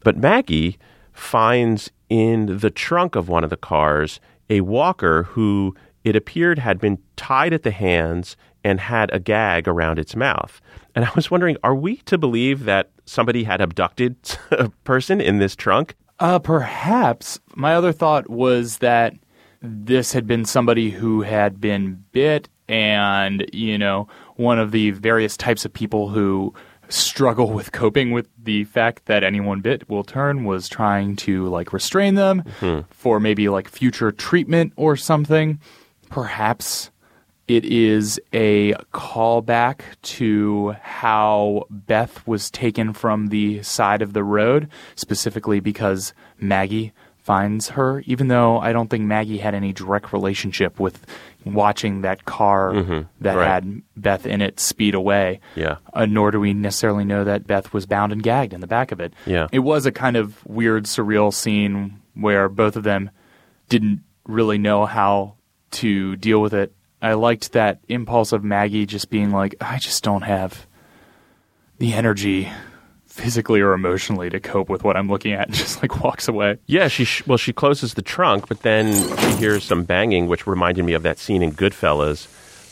But 0.00 0.18
Maggie 0.18 0.78
finds 1.12 1.90
in 2.10 2.58
the 2.58 2.70
trunk 2.70 3.16
of 3.16 3.28
one 3.28 3.44
of 3.44 3.50
the 3.50 3.56
cars 3.56 4.20
a 4.50 4.60
walker 4.60 5.22
who 5.22 5.74
it 6.04 6.14
appeared 6.14 6.58
had 6.58 6.78
been 6.78 6.98
tied 7.16 7.54
at 7.54 7.62
the 7.62 7.70
hands 7.70 8.36
and 8.62 8.80
had 8.80 9.12
a 9.12 9.18
gag 9.18 9.66
around 9.66 9.98
its 9.98 10.14
mouth. 10.14 10.60
And 10.94 11.04
I 11.04 11.10
was 11.14 11.30
wondering, 11.30 11.56
are 11.64 11.74
we 11.74 11.96
to 11.96 12.18
believe 12.18 12.64
that 12.64 12.90
somebody 13.06 13.44
had 13.44 13.60
abducted 13.60 14.16
a 14.50 14.68
person 14.84 15.20
in 15.20 15.38
this 15.38 15.56
trunk? 15.56 15.94
Uh, 16.20 16.38
perhaps. 16.38 17.40
My 17.56 17.74
other 17.74 17.92
thought 17.92 18.30
was 18.30 18.78
that 18.78 19.14
this 19.60 20.12
had 20.12 20.26
been 20.26 20.44
somebody 20.44 20.90
who 20.90 21.22
had 21.22 21.60
been 21.60 22.04
bit, 22.12 22.48
and, 22.68 23.46
you 23.52 23.78
know, 23.78 24.08
one 24.36 24.58
of 24.58 24.70
the 24.70 24.90
various 24.92 25.36
types 25.36 25.64
of 25.64 25.72
people 25.72 26.08
who 26.08 26.54
struggle 26.88 27.50
with 27.50 27.72
coping 27.72 28.10
with 28.10 28.28
the 28.42 28.64
fact 28.64 29.06
that 29.06 29.24
anyone 29.24 29.60
bit 29.60 29.88
will 29.88 30.04
turn 30.04 30.44
was 30.44 30.68
trying 30.68 31.16
to 31.16 31.48
like 31.48 31.72
restrain 31.72 32.14
them 32.14 32.44
for 32.90 33.18
maybe 33.18 33.48
like 33.48 33.68
future 33.68 34.12
treatment 34.12 34.72
or 34.76 34.94
something. 34.94 35.58
Perhaps 36.10 36.90
it 37.46 37.64
is 37.64 38.20
a 38.32 38.72
callback 38.92 39.80
to 40.02 40.74
how 40.82 41.66
Beth 41.70 42.26
was 42.26 42.50
taken 42.50 42.92
from 42.92 43.28
the 43.28 43.62
side 43.62 44.02
of 44.02 44.12
the 44.12 44.24
road, 44.24 44.68
specifically 44.94 45.60
because 45.60 46.14
Maggie 46.38 46.92
finds 47.18 47.70
her, 47.70 48.00
even 48.06 48.28
though 48.28 48.58
I 48.58 48.72
don't 48.72 48.88
think 48.88 49.04
Maggie 49.04 49.38
had 49.38 49.54
any 49.54 49.72
direct 49.72 50.12
relationship 50.12 50.78
with 50.78 51.06
watching 51.44 52.02
that 52.02 52.26
car 52.26 52.74
that 53.20 53.36
right. 53.36 53.46
had 53.46 53.82
Beth 53.96 54.26
in 54.26 54.42
it 54.42 54.60
speed 54.60 54.94
away. 54.94 55.40
Yeah. 55.54 55.76
Uh, 55.92 56.04
nor 56.04 56.30
do 56.30 56.40
we 56.40 56.52
necessarily 56.52 57.04
know 57.04 57.24
that 57.24 57.46
Beth 57.46 57.72
was 57.72 57.86
bound 57.86 58.12
and 58.12 58.22
gagged 58.22 58.52
in 58.52 58.60
the 58.60 58.66
back 58.66 58.92
of 58.92 59.00
it. 59.00 59.14
Yeah. 59.24 59.48
It 59.52 59.60
was 59.60 59.86
a 59.86 59.92
kind 59.92 60.16
of 60.16 60.44
weird, 60.46 60.84
surreal 60.84 61.32
scene 61.32 62.02
where 62.14 62.48
both 62.48 62.76
of 62.76 62.84
them 62.84 63.10
didn't 63.70 64.02
really 64.26 64.58
know 64.58 64.84
how 64.84 65.36
to 65.72 66.16
deal 66.16 66.40
with 66.40 66.52
it. 66.52 66.74
I 67.04 67.12
liked 67.14 67.52
that 67.52 67.80
impulse 67.88 68.32
of 68.32 68.42
Maggie 68.42 68.86
just 68.86 69.10
being 69.10 69.30
like, 69.30 69.54
I 69.60 69.78
just 69.78 70.02
don't 70.02 70.22
have 70.22 70.66
the 71.76 71.92
energy 71.92 72.50
physically 73.06 73.60
or 73.60 73.74
emotionally 73.74 74.30
to 74.30 74.40
cope 74.40 74.70
with 74.70 74.82
what 74.84 74.96
I'm 74.96 75.08
looking 75.08 75.34
at 75.34 75.46
and 75.48 75.54
just 75.54 75.82
like 75.82 76.02
walks 76.02 76.28
away. 76.28 76.58
Yeah, 76.66 76.88
she 76.88 77.04
sh- 77.04 77.26
well 77.26 77.36
she 77.36 77.52
closes 77.52 77.92
the 77.92 78.00
trunk, 78.00 78.48
but 78.48 78.62
then 78.62 78.94
she 79.18 79.36
hears 79.36 79.64
some 79.64 79.84
banging, 79.84 80.28
which 80.28 80.46
reminded 80.46 80.86
me 80.86 80.94
of 80.94 81.02
that 81.02 81.18
scene 81.18 81.42
in 81.42 81.52
Goodfellas 81.52 82.26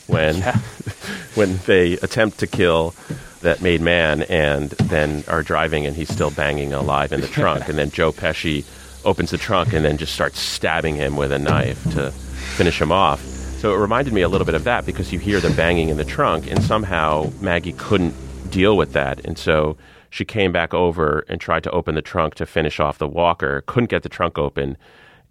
when 0.09 0.41
when 1.35 1.57
they 1.67 1.93
attempt 1.93 2.39
to 2.39 2.47
kill 2.47 2.95
that 3.41 3.61
made 3.61 3.81
man 3.81 4.23
and 4.23 4.71
then 4.71 5.23
are 5.27 5.43
driving 5.43 5.85
and 5.85 5.95
he's 5.95 6.09
still 6.09 6.31
banging 6.31 6.73
alive 6.73 7.13
in 7.13 7.21
the 7.21 7.27
trunk, 7.39 7.69
and 7.69 7.77
then 7.77 7.91
Joe 7.91 8.11
Pesci 8.11 8.65
opens 9.05 9.29
the 9.29 9.37
trunk 9.37 9.73
and 9.73 9.85
then 9.85 9.97
just 9.97 10.13
starts 10.13 10.39
stabbing 10.39 10.95
him 10.95 11.17
with 11.17 11.31
a 11.31 11.39
knife 11.39 11.83
to 11.93 12.09
finish 12.11 12.81
him 12.81 12.91
off. 12.91 13.32
So 13.63 13.73
it 13.73 13.77
reminded 13.77 14.13
me 14.13 14.23
a 14.23 14.27
little 14.27 14.43
bit 14.43 14.55
of 14.55 14.65
that 14.65 14.85
because 14.85 15.13
you 15.13 15.19
hear 15.19 15.39
the 15.39 15.49
banging 15.51 15.87
in 15.87 15.95
the 15.95 16.03
trunk, 16.03 16.51
and 16.51 16.61
somehow 16.61 17.31
Maggie 17.39 17.71
couldn't 17.71 18.13
deal 18.51 18.75
with 18.75 18.91
that, 18.91 19.23
and 19.23 19.37
so 19.37 19.77
she 20.09 20.25
came 20.25 20.51
back 20.51 20.73
over 20.73 21.23
and 21.29 21.39
tried 21.39 21.63
to 21.63 21.71
open 21.71 21.95
the 21.95 22.01
trunk 22.01 22.35
to 22.35 22.45
finish 22.45 22.81
off 22.81 22.97
the 22.97 23.07
walker, 23.07 23.63
couldn't 23.65 23.89
get 23.89 24.03
the 24.03 24.09
trunk 24.09 24.37
open, 24.37 24.75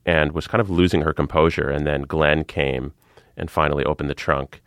and 0.07 0.33
was 0.33 0.47
kind 0.47 0.63
of 0.63 0.71
losing 0.71 1.03
her 1.03 1.13
composure. 1.13 1.69
And 1.69 1.87
then 1.87 2.05
Glenn 2.05 2.45
came 2.45 2.95
and 3.37 3.51
finally 3.51 3.85
opened 3.85 4.09
the 4.09 4.15
trunk. 4.15 4.63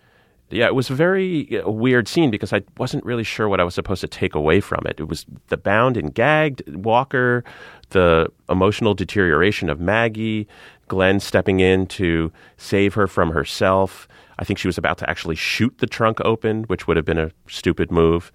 Yeah, 0.51 0.67
it 0.67 0.75
was 0.75 0.91
a 0.91 0.93
very 0.93 1.59
uh, 1.59 1.67
weird 1.67 2.07
scene 2.07 2.29
because 2.29 2.53
I 2.53 2.61
wasn't 2.77 3.03
really 3.03 3.23
sure 3.23 3.49
what 3.49 3.59
I 3.59 3.63
was 3.63 3.73
supposed 3.73 4.01
to 4.01 4.07
take 4.07 4.35
away 4.35 4.59
from 4.59 4.85
it. 4.85 4.99
It 4.99 5.07
was 5.07 5.25
the 5.47 5.57
bound 5.57 5.97
and 5.97 6.13
gagged 6.13 6.61
Walker, 6.75 7.43
the 7.89 8.31
emotional 8.47 8.93
deterioration 8.93 9.69
of 9.69 9.79
Maggie, 9.79 10.47
Glenn 10.87 11.19
stepping 11.19 11.59
in 11.59 11.87
to 11.87 12.31
save 12.57 12.93
her 12.93 13.07
from 13.07 13.31
herself. 13.31 14.07
I 14.37 14.43
think 14.43 14.59
she 14.59 14.67
was 14.67 14.77
about 14.77 14.97
to 14.99 15.09
actually 15.09 15.35
shoot 15.35 15.77
the 15.77 15.87
trunk 15.87 16.19
open, 16.21 16.63
which 16.63 16.87
would 16.87 16.97
have 16.97 17.05
been 17.05 17.17
a 17.17 17.31
stupid 17.47 17.91
move. 17.91 18.31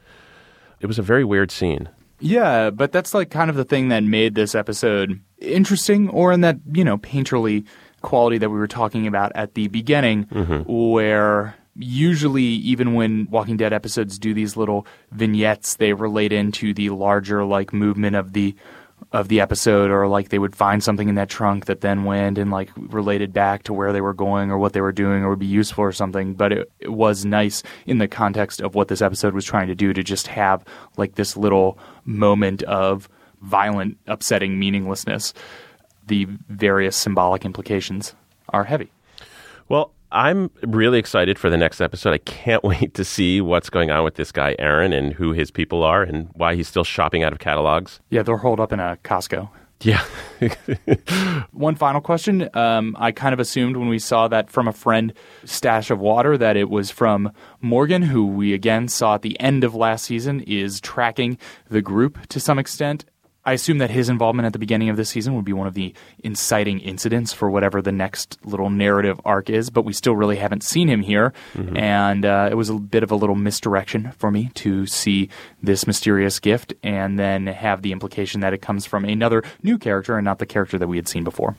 It 0.80 0.86
was 0.86 0.98
a 0.98 1.02
very 1.02 1.24
weird 1.24 1.50
scene. 1.50 1.88
Yeah, 2.20 2.70
but 2.70 2.92
that's 2.92 3.14
like 3.14 3.30
kind 3.30 3.50
of 3.50 3.56
the 3.56 3.64
thing 3.64 3.88
that 3.88 4.02
made 4.04 4.34
this 4.34 4.54
episode 4.54 5.20
interesting, 5.38 6.08
or 6.10 6.32
in 6.32 6.42
that, 6.42 6.58
you 6.72 6.84
know, 6.84 6.98
painterly 6.98 7.66
quality 8.02 8.38
that 8.38 8.50
we 8.50 8.58
were 8.58 8.68
talking 8.68 9.06
about 9.06 9.32
at 9.34 9.54
the 9.54 9.68
beginning, 9.68 10.26
mm-hmm. 10.26 10.70
where 10.70 11.54
usually, 11.76 12.42
even 12.44 12.94
when 12.94 13.26
Walking 13.30 13.56
Dead 13.56 13.72
episodes 13.72 14.18
do 14.18 14.34
these 14.34 14.56
little 14.56 14.86
vignettes, 15.12 15.76
they 15.76 15.92
relate 15.92 16.32
into 16.32 16.74
the 16.74 16.90
larger, 16.90 17.44
like, 17.44 17.72
movement 17.72 18.16
of 18.16 18.32
the 18.32 18.54
of 19.12 19.28
the 19.28 19.40
episode 19.40 19.90
or 19.90 20.06
like 20.06 20.28
they 20.28 20.38
would 20.38 20.54
find 20.54 20.82
something 20.82 21.08
in 21.08 21.14
that 21.16 21.28
trunk 21.28 21.66
that 21.66 21.80
then 21.80 22.04
went 22.04 22.38
and 22.38 22.50
like 22.50 22.70
related 22.76 23.32
back 23.32 23.62
to 23.64 23.72
where 23.72 23.92
they 23.92 24.00
were 24.00 24.14
going 24.14 24.50
or 24.50 24.58
what 24.58 24.72
they 24.72 24.80
were 24.80 24.92
doing 24.92 25.22
or 25.22 25.30
would 25.30 25.38
be 25.38 25.46
useful 25.46 25.82
or 25.82 25.92
something. 25.92 26.34
But 26.34 26.52
it, 26.52 26.72
it 26.78 26.92
was 26.92 27.24
nice 27.24 27.62
in 27.86 27.98
the 27.98 28.08
context 28.08 28.60
of 28.60 28.74
what 28.74 28.88
this 28.88 29.02
episode 29.02 29.34
was 29.34 29.44
trying 29.44 29.68
to 29.68 29.74
do 29.74 29.92
to 29.92 30.02
just 30.02 30.28
have 30.28 30.64
like 30.96 31.14
this 31.14 31.36
little 31.36 31.78
moment 32.04 32.62
of 32.64 33.08
violent 33.42 33.98
upsetting 34.06 34.58
meaninglessness. 34.58 35.34
The 36.06 36.26
various 36.48 36.96
symbolic 36.96 37.44
implications 37.44 38.14
are 38.48 38.64
heavy. 38.64 38.90
Well, 39.68 39.92
I'm 40.12 40.50
really 40.62 40.98
excited 40.98 41.38
for 41.38 41.50
the 41.50 41.56
next 41.56 41.80
episode. 41.80 42.12
I 42.12 42.18
can't 42.18 42.64
wait 42.72 42.94
to 42.94 43.04
see 43.04 43.40
what's 43.40 43.70
going 43.70 43.90
on 43.90 44.04
with 44.04 44.14
this 44.16 44.32
guy, 44.32 44.56
Aaron, 44.58 44.92
and 44.92 45.12
who 45.12 45.32
his 45.32 45.50
people 45.50 45.82
are 45.82 46.02
and 46.02 46.28
why 46.34 46.54
he's 46.54 46.68
still 46.68 46.84
shopping 46.84 47.22
out 47.22 47.32
of 47.32 47.38
catalogs. 47.38 48.00
yeah 48.10 48.22
they're 48.22 48.36
holed 48.38 48.60
up 48.60 48.72
in 48.72 48.80
a 48.80 48.98
costco 49.04 49.48
Yeah. 49.82 50.04
One 51.52 51.74
final 51.74 52.00
question. 52.02 52.48
Um, 52.54 52.94
I 52.98 53.12
kind 53.12 53.32
of 53.32 53.40
assumed 53.40 53.76
when 53.78 53.88
we 53.88 53.98
saw 53.98 54.28
that 54.28 54.50
from 54.50 54.68
a 54.68 54.72
friend 54.72 55.12
stash 55.44 55.90
of 55.90 55.98
water 55.98 56.36
that 56.36 56.56
it 56.56 56.68
was 56.68 56.90
from 56.90 57.32
Morgan, 57.62 58.02
who 58.02 58.26
we 58.26 58.52
again 58.52 58.88
saw 58.88 59.14
at 59.14 59.22
the 59.22 59.38
end 59.40 59.64
of 59.64 59.74
last 59.74 60.04
season 60.04 60.40
is 60.42 60.80
tracking 60.82 61.38
the 61.70 61.80
group 61.80 62.26
to 62.28 62.38
some 62.40 62.58
extent. 62.58 63.06
I 63.44 63.54
assume 63.54 63.78
that 63.78 63.90
his 63.90 64.08
involvement 64.08 64.46
at 64.46 64.52
the 64.52 64.58
beginning 64.58 64.90
of 64.90 64.96
this 64.96 65.08
season 65.08 65.34
would 65.34 65.44
be 65.44 65.52
one 65.52 65.66
of 65.66 65.74
the 65.74 65.94
inciting 66.22 66.78
incidents 66.80 67.32
for 67.32 67.50
whatever 67.50 67.80
the 67.80 67.92
next 67.92 68.38
little 68.44 68.68
narrative 68.68 69.18
arc 69.24 69.48
is, 69.48 69.70
but 69.70 69.84
we 69.84 69.92
still 69.94 70.14
really 70.14 70.36
haven't 70.36 70.62
seen 70.62 70.88
him 70.88 71.00
here. 71.00 71.32
And 71.76 72.24
uh, 72.26 72.48
it 72.50 72.54
was 72.54 72.68
a 72.68 72.74
bit 72.74 73.02
of 73.02 73.10
a 73.10 73.16
little 73.16 73.36
misdirection 73.36 74.12
for 74.12 74.30
me 74.30 74.50
to 74.56 74.86
see 74.86 75.30
this 75.62 75.86
mysterious 75.86 76.38
gift 76.38 76.74
and 76.82 77.18
then 77.18 77.46
have 77.46 77.82
the 77.82 77.92
implication 77.92 78.40
that 78.42 78.52
it 78.52 78.60
comes 78.60 78.84
from 78.84 79.04
another 79.04 79.42
new 79.62 79.78
character 79.78 80.16
and 80.16 80.24
not 80.24 80.38
the 80.38 80.46
character 80.46 80.78
that 80.78 80.88
we 80.88 80.96
had 80.96 81.08
seen 81.08 81.24
before. 81.24 81.56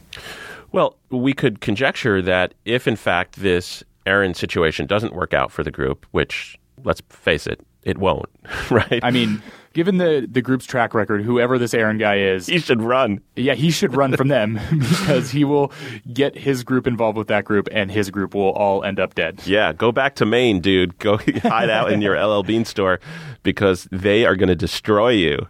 Well, 0.71 0.95
we 1.09 1.33
could 1.33 1.61
conjecture 1.61 2.21
that 2.21 2.53
if, 2.63 2.87
in 2.87 2.95
fact, 2.95 3.37
this 3.37 3.83
Aaron 4.05 4.33
situation 4.33 4.85
doesn't 4.85 5.13
work 5.13 5.33
out 5.33 5.51
for 5.51 5.63
the 5.63 5.71
group, 5.71 6.05
which 6.11 6.57
let's 6.83 7.01
face 7.09 7.47
it, 7.47 7.59
it 7.83 7.97
won't, 7.97 8.29
right? 8.69 8.99
I 9.03 9.11
mean, 9.11 9.41
given 9.73 9.97
the 9.97 10.27
the 10.29 10.41
group's 10.41 10.65
track 10.65 10.93
record, 10.93 11.23
whoever 11.23 11.57
this 11.57 11.73
Aaron 11.73 11.97
guy 11.97 12.17
is, 12.17 12.47
he 12.47 12.59
should 12.59 12.81
run. 12.81 13.21
yeah, 13.35 13.53
he 13.53 13.71
should 13.71 13.95
run 13.95 14.15
from 14.15 14.27
them 14.27 14.59
because 14.79 15.31
he 15.31 15.43
will 15.43 15.71
get 16.13 16.37
his 16.37 16.63
group 16.63 16.87
involved 16.87 17.17
with 17.17 17.27
that 17.27 17.45
group, 17.45 17.67
and 17.71 17.91
his 17.91 18.09
group 18.09 18.33
will 18.33 18.51
all 18.51 18.83
end 18.83 18.99
up 18.99 19.15
dead. 19.15 19.41
Yeah, 19.45 19.73
go 19.73 19.91
back 19.91 20.15
to 20.15 20.25
Maine, 20.25 20.59
dude. 20.59 20.97
Go 20.99 21.17
hide 21.43 21.69
out 21.69 21.91
in 21.91 22.01
your 22.01 22.21
LL 22.21 22.43
Bean 22.43 22.65
store 22.65 22.99
because 23.43 23.87
they 23.91 24.25
are 24.25 24.35
going 24.35 24.49
to 24.49 24.55
destroy 24.55 25.09
you. 25.09 25.47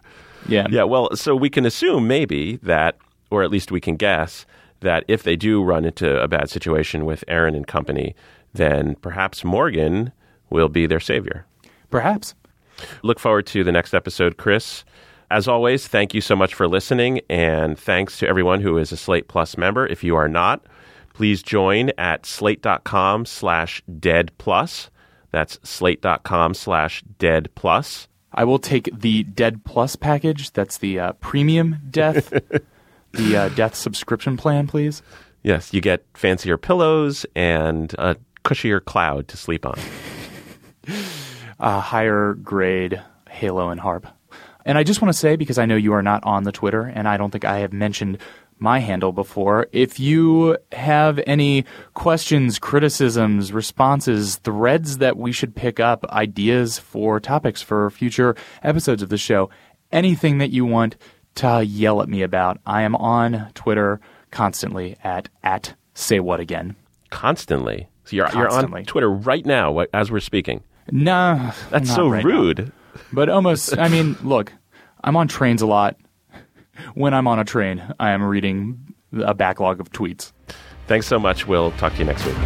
Yeah, 0.48 0.66
Yeah, 0.70 0.84
well, 0.84 1.14
so 1.14 1.36
we 1.36 1.48
can 1.50 1.64
assume 1.64 2.08
maybe 2.08 2.56
that, 2.56 2.98
or 3.30 3.42
at 3.42 3.50
least 3.50 3.70
we 3.70 3.80
can 3.80 3.96
guess, 3.96 4.44
that 4.80 5.04
if 5.06 5.22
they 5.22 5.36
do 5.36 5.62
run 5.62 5.84
into 5.84 6.20
a 6.20 6.26
bad 6.26 6.50
situation 6.50 7.04
with 7.04 7.22
Aaron 7.28 7.54
and 7.54 7.66
company, 7.66 8.16
then 8.52 8.96
perhaps 8.96 9.44
Morgan 9.44 10.10
will 10.50 10.68
be 10.68 10.86
their 10.86 11.00
savior. 11.00 11.46
perhaps. 11.90 12.34
Look 13.02 13.18
forward 13.18 13.46
to 13.48 13.64
the 13.64 13.72
next 13.72 13.94
episode, 13.94 14.36
Chris. 14.36 14.84
As 15.30 15.48
always, 15.48 15.88
thank 15.88 16.12
you 16.12 16.20
so 16.20 16.36
much 16.36 16.54
for 16.54 16.68
listening, 16.68 17.20
and 17.30 17.78
thanks 17.78 18.18
to 18.18 18.28
everyone 18.28 18.60
who 18.60 18.76
is 18.76 18.92
a 18.92 18.96
Slate 18.96 19.28
Plus 19.28 19.56
member. 19.56 19.86
If 19.86 20.04
you 20.04 20.14
are 20.14 20.28
not, 20.28 20.62
please 21.14 21.42
join 21.42 21.90
at 21.96 22.26
slate.com 22.26 23.24
slash 23.24 23.82
dead 23.98 24.30
plus. 24.36 24.90
That's 25.30 25.58
slate.com 25.62 26.52
slash 26.52 27.02
dead 27.18 27.48
plus. 27.54 28.08
I 28.34 28.44
will 28.44 28.58
take 28.58 28.88
the 28.98 29.24
Dead 29.24 29.64
Plus 29.64 29.96
package. 29.96 30.52
That's 30.52 30.78
the 30.78 30.98
uh, 30.98 31.12
premium 31.14 31.76
death, 31.90 32.30
the 33.12 33.36
uh, 33.36 33.48
death 33.50 33.74
subscription 33.74 34.36
plan, 34.36 34.66
please. 34.66 35.02
Yes, 35.42 35.72
you 35.74 35.80
get 35.80 36.04
fancier 36.14 36.56
pillows 36.56 37.26
and 37.34 37.94
a 37.98 38.16
cushier 38.44 38.84
cloud 38.84 39.28
to 39.28 39.36
sleep 39.36 39.66
on. 39.66 39.78
a 41.62 41.80
higher 41.80 42.34
grade 42.34 43.00
Halo 43.30 43.70
and 43.70 43.80
Harp. 43.80 44.06
And 44.66 44.76
I 44.76 44.82
just 44.82 45.00
want 45.00 45.12
to 45.12 45.18
say, 45.18 45.36
because 45.36 45.58
I 45.58 45.64
know 45.64 45.76
you 45.76 45.92
are 45.94 46.02
not 46.02 46.22
on 46.24 46.42
the 46.42 46.52
Twitter, 46.52 46.82
and 46.82 47.08
I 47.08 47.16
don't 47.16 47.30
think 47.30 47.44
I 47.44 47.58
have 47.58 47.72
mentioned 47.72 48.18
my 48.58 48.80
handle 48.80 49.12
before, 49.12 49.66
if 49.72 49.98
you 49.98 50.56
have 50.72 51.20
any 51.26 51.64
questions, 51.94 52.58
criticisms, 52.58 53.52
responses, 53.52 54.36
threads 54.36 54.98
that 54.98 55.16
we 55.16 55.32
should 55.32 55.56
pick 55.56 55.80
up, 55.80 56.04
ideas 56.10 56.78
for 56.78 57.18
topics 57.18 57.62
for 57.62 57.90
future 57.90 58.36
episodes 58.62 59.02
of 59.02 59.08
the 59.08 59.18
show, 59.18 59.50
anything 59.90 60.38
that 60.38 60.50
you 60.50 60.64
want 60.64 60.96
to 61.36 61.64
yell 61.64 62.02
at 62.02 62.08
me 62.08 62.22
about, 62.22 62.60
I 62.66 62.82
am 62.82 62.94
on 62.96 63.50
Twitter 63.54 64.00
constantly 64.30 64.96
at, 65.02 65.28
at 65.42 65.74
say 65.94 66.20
what 66.20 66.38
again. 66.38 66.76
Constantly. 67.10 67.88
So 68.04 68.16
you're, 68.16 68.28
you're 68.32 68.48
on 68.48 68.84
Twitter 68.84 69.10
right 69.10 69.44
now 69.44 69.80
as 69.92 70.10
we're 70.10 70.20
speaking. 70.20 70.62
Nah, 70.90 71.52
That's 71.70 71.94
so 71.94 72.08
right 72.08 72.24
now. 72.24 72.30
rude. 72.30 72.72
But 73.12 73.28
almost, 73.28 73.78
I 73.78 73.88
mean, 73.88 74.16
look, 74.22 74.52
I'm 75.04 75.16
on 75.16 75.28
trains 75.28 75.62
a 75.62 75.66
lot. 75.66 75.96
When 76.94 77.14
I'm 77.14 77.26
on 77.28 77.38
a 77.38 77.44
train, 77.44 77.82
I 78.00 78.10
am 78.10 78.22
reading 78.22 78.94
a 79.12 79.34
backlog 79.34 79.80
of 79.80 79.90
tweets. 79.92 80.32
Thanks 80.86 81.06
so 81.06 81.18
much. 81.18 81.46
We'll 81.46 81.70
talk 81.72 81.92
to 81.92 81.98
you 81.98 82.04
next 82.04 82.24
week. 82.26 82.36